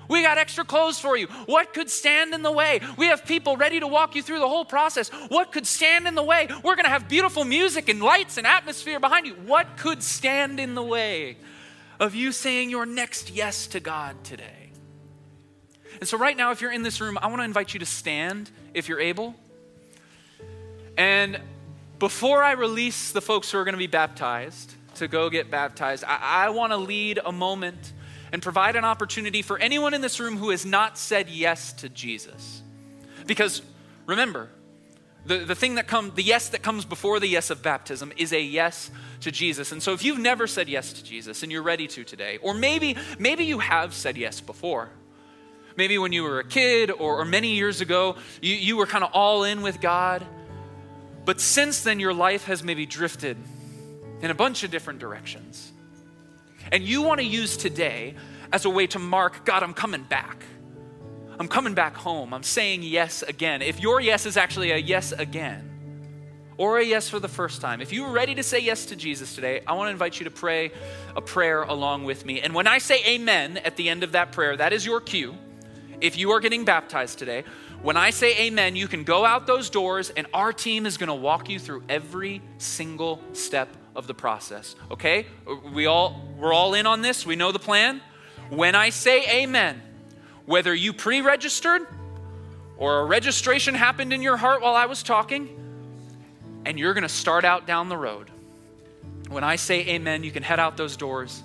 We 0.09 0.23
got 0.23 0.37
extra 0.37 0.65
clothes 0.65 0.99
for 0.99 1.17
you. 1.17 1.29
What 1.47 1.73
could 1.73 1.89
stand 1.89 2.35
in 2.35 2.43
the 2.43 2.51
way? 2.51 2.81
We 2.99 3.07
have 3.07 3.25
people 3.25 3.57
ready 3.57 3.79
to 3.79 3.87
walk 3.87 4.17
you 4.17 4.23
through 4.23 4.41
the 4.41 4.49
whole 4.49 4.65
process. 4.65 5.09
What 5.29 5.53
could 5.53 5.69
stand 5.69 6.09
in 6.09 6.17
the 6.17 6.23
way? 6.25 6.49
We're 6.65 6.75
going 6.75 6.85
to 6.85 6.91
have 6.91 7.09
beautiful 7.09 7.45
music 7.45 7.89
and 7.89 8.03
lights 8.03 8.37
and 8.37 8.45
atmosphere 8.45 8.99
behind 8.99 9.29
you. 9.29 9.35
What 9.35 9.77
could 9.77 10.03
stand 10.03 10.59
in 10.59 10.75
the 10.75 10.83
way 10.83 11.37
of 12.01 12.17
you 12.17 12.33
saying 12.33 12.71
your 12.71 12.87
next 12.87 13.31
yes 13.31 13.69
to 13.69 13.79
God 13.79 14.25
today? 14.25 14.73
And 16.01 16.09
so, 16.09 16.19
right 16.19 16.37
now, 16.37 16.51
if 16.51 16.61
you're 16.61 16.73
in 16.73 16.83
this 16.83 17.01
room, 17.01 17.17
I 17.23 17.29
want 17.29 17.39
to 17.39 17.45
invite 17.45 17.73
you 17.73 17.79
to 17.79 17.87
stand 17.87 18.51
if 18.75 18.89
you're 18.89 18.99
able. 18.99 19.37
And 20.99 21.41
before 22.01 22.43
I 22.43 22.53
release 22.53 23.13
the 23.13 23.21
folks 23.21 23.53
who 23.53 23.59
are 23.59 23.65
going 23.65 23.75
to 23.75 23.79
be 23.79 23.87
baptized 23.87 24.75
to 24.97 25.07
go 25.07 25.31
get 25.31 25.51
baptized, 25.51 26.03
I, 26.05 26.47
I 26.47 26.51
want 26.51 26.73
to 26.73 26.79
lead 26.79 27.21
a 27.25 27.31
moment 27.31 27.93
and 28.33 28.43
provide 28.43 28.75
an 28.75 28.85
opportunity 28.85 29.43
for 29.43 29.59
anyone 29.59 29.93
in 29.93 30.01
this 30.01 30.19
room 30.19 30.37
who 30.39 30.51
has 30.51 30.65
not 30.65 30.97
said 30.97 31.29
yes 31.29 31.75
to 31.75 31.89
Jesus. 31.89 32.63
Because 33.27 33.61
remember, 34.07 34.49
the, 35.27 35.39
the 35.39 35.55
thing 35.55 35.75
that 35.75 35.87
comes, 35.87 36.15
the 36.15 36.23
yes 36.23 36.49
that 36.49 36.63
comes 36.63 36.87
before 36.87 37.21
the 37.21 37.27
yes 37.27 37.51
of 37.51 37.63
baptism 37.63 38.13
is 38.17 38.33
a 38.33 38.41
yes 38.41 38.91
to 39.21 39.31
Jesus. 39.31 39.71
And 39.71 39.83
so 39.83 39.93
if 39.93 40.03
you've 40.03 40.19
never 40.19 40.47
said 40.47 40.71
yes 40.71 40.95
to 40.95 41.05
Jesus 41.05 41.43
and 41.43 41.53
you're 41.53 41.63
ready 41.63 41.87
to 41.89 42.03
today, 42.05 42.39
or 42.41 42.55
maybe, 42.55 42.97
maybe 43.19 43.45
you 43.45 43.59
have 43.59 43.93
said 43.93 44.17
yes 44.17 44.41
before, 44.41 44.89
maybe 45.77 45.99
when 45.99 46.13
you 46.13 46.23
were 46.23 46.41
a 46.41 46.45
kid 46.45 46.91
or, 46.91 47.21
or 47.21 47.25
many 47.27 47.55
years 47.57 47.83
ago, 47.83 48.17
you, 48.41 48.55
you 48.55 48.77
were 48.79 48.87
kind 48.87 49.05
of 49.05 49.11
all 49.13 49.45
in 49.45 49.61
with 49.61 49.83
God 49.83 50.25
but 51.25 51.41
since 51.41 51.83
then, 51.83 52.01
your 52.01 52.15
life 52.15 52.45
has 52.45 52.63
maybe 52.63 52.87
drifted 52.87 53.37
in 54.23 54.31
a 54.31 54.35
bunch 54.35 54.65
of 54.65 54.71
different 54.71 54.99
directions. 54.99 55.73
And 56.73 56.83
you 56.83 57.03
want 57.03 57.21
to 57.21 57.27
use 57.27 57.57
today 57.57 58.15
as 58.53 58.65
a 58.65 58.71
way 58.71 58.87
to 58.89 58.99
mark 58.99 59.45
God, 59.45 59.63
I'm 59.63 59.75
coming 59.75 60.03
back. 60.03 60.45
I'm 61.39 61.49
coming 61.49 61.75
back 61.75 61.97
home. 61.97 62.35
I'm 62.35 62.43
saying 62.43 62.83
yes 62.83 63.23
again. 63.23 63.63
If 63.63 63.81
your 63.81 64.01
yes 64.01 64.27
is 64.27 64.37
actually 64.37 64.73
a 64.73 64.77
yes 64.77 65.13
again, 65.13 65.67
or 66.59 66.79
a 66.79 66.85
yes 66.85 67.09
for 67.09 67.19
the 67.19 67.29
first 67.29 67.63
time, 67.63 67.81
if 67.81 67.95
you 67.95 68.05
are 68.05 68.13
ready 68.13 68.35
to 68.35 68.43
say 68.43 68.59
yes 68.59 68.85
to 68.87 68.97
Jesus 68.97 69.35
today, 69.35 69.63
I 69.67 69.73
want 69.73 69.87
to 69.87 69.93
invite 69.93 70.21
you 70.21 70.25
to 70.25 70.31
pray 70.31 70.73
a 71.17 71.23
prayer 71.23 71.63
along 71.63 72.05
with 72.05 72.27
me. 72.27 72.43
And 72.43 72.55
when 72.55 72.67
I 72.67 72.77
say 72.77 73.03
amen 73.07 73.57
at 73.59 73.77
the 73.77 73.89
end 73.89 74.03
of 74.03 74.13
that 74.13 74.33
prayer, 74.33 74.55
that 74.59 74.75
is 74.75 74.85
your 74.85 75.01
cue. 75.01 75.35
If 76.03 76.19
you 76.19 76.33
are 76.33 76.41
getting 76.41 76.67
baptized 76.67 77.19
today, 77.19 77.45
when 77.83 77.97
I 77.97 78.11
say 78.11 78.47
amen, 78.47 78.77
you 78.77 78.89
can 78.89 79.05
go 79.05 79.25
out 79.25 79.47
those 79.47 79.71
doors 79.71 80.11
and 80.11 80.27
our 80.35 80.53
team 80.53 80.85
is 80.85 80.99
going 80.99 81.09
to 81.09 81.15
walk 81.15 81.49
you 81.49 81.59
through 81.59 81.83
every 81.89 82.43
single 82.59 83.21
step 83.33 83.69
of 83.97 84.07
the 84.07 84.15
process. 84.15 84.77
Okay? 84.91 85.27
We 85.73 85.87
all 85.87 86.23
we're 86.37 86.53
all 86.53 86.75
in 86.75 86.87
on 86.87 87.03
this. 87.03 87.25
We 87.25 87.37
know 87.37 87.53
the 87.53 87.59
plan. 87.59 88.01
When 88.51 88.75
I 88.75 88.91
say 88.91 89.43
amen, 89.43 89.81
whether 90.45 90.75
you 90.75 90.93
pre-registered 90.93 91.87
or 92.77 93.01
a 93.01 93.05
registration 93.05 93.75
happened 93.75 94.13
in 94.13 94.23
your 94.23 94.37
heart 94.37 94.63
while 94.63 94.75
I 94.75 94.87
was 94.87 95.03
talking, 95.03 95.57
and 96.65 96.79
you're 96.79 96.95
going 96.95 97.03
to 97.03 97.09
start 97.09 97.45
out 97.45 97.67
down 97.67 97.89
the 97.89 97.97
road. 97.97 98.31
When 99.29 99.45
I 99.45 99.57
say 99.57 99.87
amen, 99.87 100.25
you 100.25 100.31
can 100.31 100.43
head 100.43 100.59
out 100.59 100.77
those 100.77 100.97
doors 100.97 101.43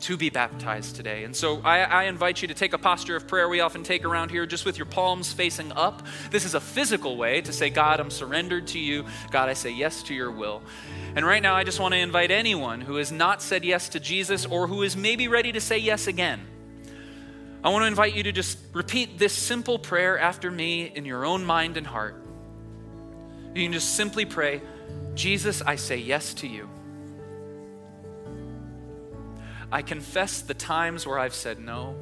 to 0.00 0.16
be 0.16 0.30
baptized 0.30 0.96
today. 0.96 1.24
And 1.24 1.36
so 1.36 1.60
I, 1.62 1.80
I, 1.80 2.04
invite 2.04 2.40
you 2.40 2.48
to 2.48 2.54
take 2.54 2.72
a 2.72 2.78
posture 2.78 3.16
of 3.16 3.28
prayer 3.28 3.48
we 3.48 3.60
often 3.60 3.82
take 3.82 4.04
around 4.04 4.30
here, 4.30 4.46
just 4.46 4.64
with 4.64 4.78
your 4.78 4.86
palms 4.86 5.32
facing 5.32 5.72
up. 5.72 6.06
This 6.30 6.44
is 6.44 6.54
a 6.54 6.60
physical 6.60 7.16
way 7.16 7.40
to 7.42 7.52
say, 7.52 7.70
God, 7.70 8.00
I'm 8.00 8.10
surrendered 8.10 8.66
to 8.68 8.78
you. 8.78 9.04
God, 9.30 9.48
I 9.48 9.52
say 9.52 9.70
yes 9.70 10.02
to 10.04 10.14
your 10.14 10.30
will. 10.30 10.62
And 11.14 11.26
right 11.26 11.42
now, 11.42 11.54
I 11.54 11.64
just 11.64 11.80
want 11.80 11.92
to 11.92 11.98
invite 11.98 12.30
anyone 12.30 12.80
who 12.80 12.96
has 12.96 13.12
not 13.12 13.42
said 13.42 13.64
yes 13.64 13.90
to 13.90 14.00
Jesus 14.00 14.46
or 14.46 14.66
who 14.66 14.82
is 14.82 14.96
maybe 14.96 15.28
ready 15.28 15.52
to 15.52 15.60
say 15.60 15.78
yes 15.78 16.06
again. 16.06 16.40
I 17.62 17.68
want 17.68 17.82
to 17.82 17.88
invite 17.88 18.14
you 18.14 18.22
to 18.22 18.32
just 18.32 18.58
repeat 18.72 19.18
this 19.18 19.34
simple 19.34 19.78
prayer 19.78 20.18
after 20.18 20.50
me 20.50 20.84
in 20.94 21.04
your 21.04 21.26
own 21.26 21.44
mind 21.44 21.76
and 21.76 21.86
heart. 21.86 22.16
You 23.54 23.64
can 23.64 23.72
just 23.72 23.96
simply 23.96 24.24
pray, 24.24 24.62
Jesus, 25.14 25.60
I 25.60 25.76
say 25.76 25.98
yes 25.98 26.32
to 26.34 26.46
you. 26.46 26.70
I 29.72 29.82
confess 29.82 30.42
the 30.42 30.54
times 30.54 31.06
where 31.06 31.18
I've 31.18 31.34
said 31.34 31.60
no. 31.60 31.94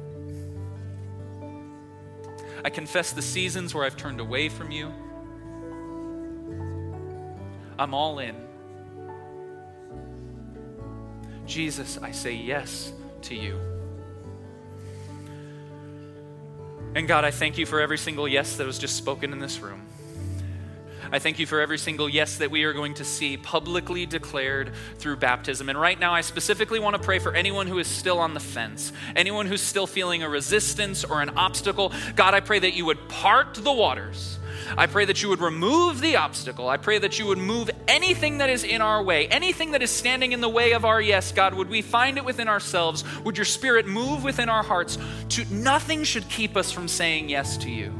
I 2.63 2.69
confess 2.69 3.13
the 3.13 3.21
seasons 3.21 3.73
where 3.73 3.85
I've 3.85 3.95
turned 3.95 4.19
away 4.19 4.49
from 4.49 4.71
you. 4.71 4.91
I'm 7.77 7.93
all 7.93 8.19
in. 8.19 8.35
Jesus, 11.45 11.97
I 12.01 12.11
say 12.11 12.33
yes 12.33 12.91
to 13.23 13.35
you. 13.35 13.59
And 16.95 17.07
God, 17.07 17.23
I 17.23 17.31
thank 17.31 17.57
you 17.57 17.65
for 17.65 17.79
every 17.79 17.97
single 17.97 18.27
yes 18.27 18.57
that 18.57 18.65
was 18.65 18.79
just 18.79 18.97
spoken 18.97 19.31
in 19.31 19.39
this 19.39 19.59
room. 19.59 19.85
I 21.11 21.19
thank 21.19 21.39
you 21.39 21.47
for 21.47 21.59
every 21.59 21.77
single 21.77 22.07
yes 22.07 22.37
that 22.37 22.51
we 22.51 22.63
are 22.63 22.73
going 22.73 22.93
to 22.95 23.03
see 23.03 23.35
publicly 23.35 24.05
declared 24.05 24.71
through 24.97 25.17
baptism. 25.17 25.69
And 25.69 25.79
right 25.79 25.99
now, 25.99 26.13
I 26.13 26.21
specifically 26.21 26.79
want 26.79 26.95
to 26.95 27.01
pray 27.01 27.17
for 27.17 27.33
anyone 27.33 27.65
who 27.65 27.79
is 27.79 27.87
still 27.87 28.19
on 28.19 28.33
the 28.33 28.39
fence, 28.39 28.91
anyone 29.15 29.47
who's 29.47 29.61
still 29.61 29.87
feeling 29.87 30.21
a 30.21 30.29
resistance 30.29 31.03
or 31.03 31.21
an 31.21 31.29
obstacle. 31.29 31.91
God, 32.15 32.33
I 32.35 32.41
pray 32.41 32.59
that 32.59 32.73
you 32.73 32.85
would 32.85 33.09
part 33.09 33.55
the 33.55 33.73
waters. 33.73 34.37
I 34.77 34.85
pray 34.85 35.05
that 35.05 35.23
you 35.23 35.29
would 35.29 35.39
remove 35.39 35.99
the 35.99 36.17
obstacle. 36.17 36.69
I 36.69 36.77
pray 36.77 36.99
that 36.99 37.17
you 37.17 37.25
would 37.25 37.39
move 37.39 37.71
anything 37.87 38.37
that 38.37 38.49
is 38.51 38.63
in 38.63 38.81
our 38.81 39.01
way, 39.01 39.27
anything 39.27 39.71
that 39.71 39.81
is 39.81 39.89
standing 39.89 40.31
in 40.31 40.41
the 40.41 40.49
way 40.49 40.73
of 40.73 40.85
our 40.85 41.01
yes, 41.01 41.31
God. 41.31 41.55
Would 41.55 41.69
we 41.69 41.81
find 41.81 42.17
it 42.17 42.25
within 42.25 42.47
ourselves? 42.47 43.03
Would 43.21 43.37
your 43.37 43.45
spirit 43.45 43.87
move 43.87 44.23
within 44.23 44.47
our 44.47 44.63
hearts? 44.63 44.99
To 45.29 45.45
nothing 45.53 46.03
should 46.03 46.29
keep 46.29 46.55
us 46.55 46.71
from 46.71 46.87
saying 46.87 47.29
yes 47.29 47.57
to 47.57 47.69
you 47.71 47.91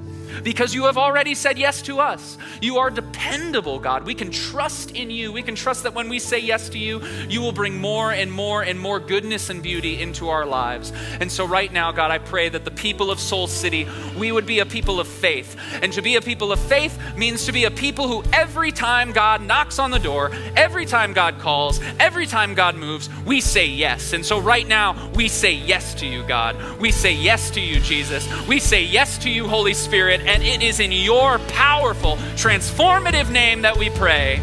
because 0.44 0.74
you 0.74 0.86
have 0.86 0.98
already 0.98 1.36
said 1.36 1.58
yes 1.58 1.82
to 1.84 2.00
us. 2.00 2.38
You 2.62 2.78
are 2.78 2.90
dependable, 2.90 3.80
God. 3.80 4.06
We 4.06 4.14
can 4.14 4.32
trust 4.32 4.92
in 4.92 5.10
you. 5.10 5.32
We 5.32 5.44
can 5.44 5.56
trust 5.56 5.84
that 5.84 5.94
when 5.94 6.10
we 6.10 6.20
say 6.20 6.40
yes 6.40 6.70
to 6.70 6.80
you, 6.80 7.02
you 7.28 7.42
will 7.42 7.52
bring 7.52 7.80
more 7.80 8.12
and 8.12 8.32
more 8.32 8.62
and 8.62 8.80
more 8.80 9.00
goodness 9.00 9.50
and 9.50 9.62
beauty 9.62 10.02
into 10.02 10.30
our 10.30 10.46
lives. 10.46 10.92
And 11.20 11.32
so, 11.32 11.46
right 11.46 11.72
now, 11.72 11.92
God, 11.92 12.12
I 12.12 12.18
pray 12.18 12.50
that 12.50 12.66
the 12.66 12.72
people 12.72 13.12
of 13.12 13.20
Soul 13.20 13.48
City, 13.48 13.88
we 14.18 14.32
would 14.32 14.46
be 14.46 14.60
a 14.60 14.66
people 14.66 15.00
of 15.00 15.08
faith. 15.08 15.56
And 15.82 15.92
to 15.94 16.02
be 16.02 16.16
a 16.16 16.22
people 16.22 16.52
of 16.52 16.60
faith 16.60 16.98
means 17.16 17.46
to 17.46 17.52
be 17.52 17.66
a 17.66 17.72
people 17.72 18.08
who 18.08 18.24
every 18.34 18.72
time 18.72 19.12
God 19.12 19.42
knocks 19.42 19.80
on 19.80 19.92
the 19.92 20.00
door, 20.00 20.32
every 20.56 20.86
time 20.86 21.14
God 21.14 21.40
calls, 21.40 21.80
every 22.00 22.26
time 22.26 22.54
God 22.54 22.76
moves, 22.76 23.10
we 23.26 23.42
say 23.42 23.66
yes. 23.66 24.14
And 24.14 24.26
so, 24.26 24.40
right 24.40 24.68
now, 24.68 25.10
we 25.16 25.28
say 25.28 25.52
yes 25.54 25.94
to 25.96 26.06
you, 26.06 26.24
God. 26.24 26.80
We 26.80 26.92
say 26.92 27.14
yes 27.14 27.52
to 27.52 27.62
you, 27.62 27.80
Jesus. 27.80 28.28
We 28.48 28.60
say 28.60 28.84
yes 28.84 29.18
to 29.20 29.30
you, 29.30 29.48
Holy 29.48 29.74
Spirit 29.74 30.19
and 30.22 30.44
it 30.44 30.62
is 30.62 30.80
in 30.80 30.92
your 30.92 31.40
powerful, 31.40 32.18
transformative 32.36 33.32
name 33.32 33.62
that 33.62 33.78
we 33.78 33.90
pray. 33.90 34.42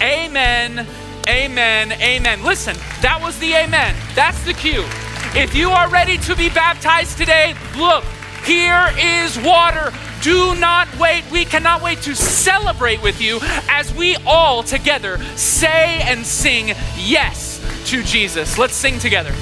Amen, 0.00 0.86
amen, 1.28 1.92
amen. 1.92 2.44
Listen, 2.44 2.76
that 3.02 3.20
was 3.20 3.38
the 3.38 3.52
amen. 3.54 3.94
That's 4.14 4.42
the 4.44 4.54
cue. 4.54 4.84
If 5.34 5.54
you 5.54 5.70
are 5.70 5.88
ready 5.88 6.18
to 6.18 6.34
be 6.34 6.48
baptized 6.48 7.18
today, 7.18 7.54
look, 7.76 8.04
here 8.44 8.90
is 8.98 9.38
water. 9.38 9.92
Do 10.22 10.54
not 10.56 10.88
wait. 10.98 11.24
We 11.30 11.44
cannot 11.44 11.82
wait 11.82 12.02
to 12.02 12.14
celebrate 12.14 13.02
with 13.02 13.20
you 13.20 13.38
as 13.68 13.94
we 13.94 14.16
all 14.26 14.62
together 14.62 15.18
say 15.36 16.00
and 16.02 16.26
sing 16.26 16.74
yes 16.96 17.60
to 17.86 18.02
Jesus. 18.02 18.58
Let's 18.58 18.74
sing 18.74 18.98
together. 18.98 19.32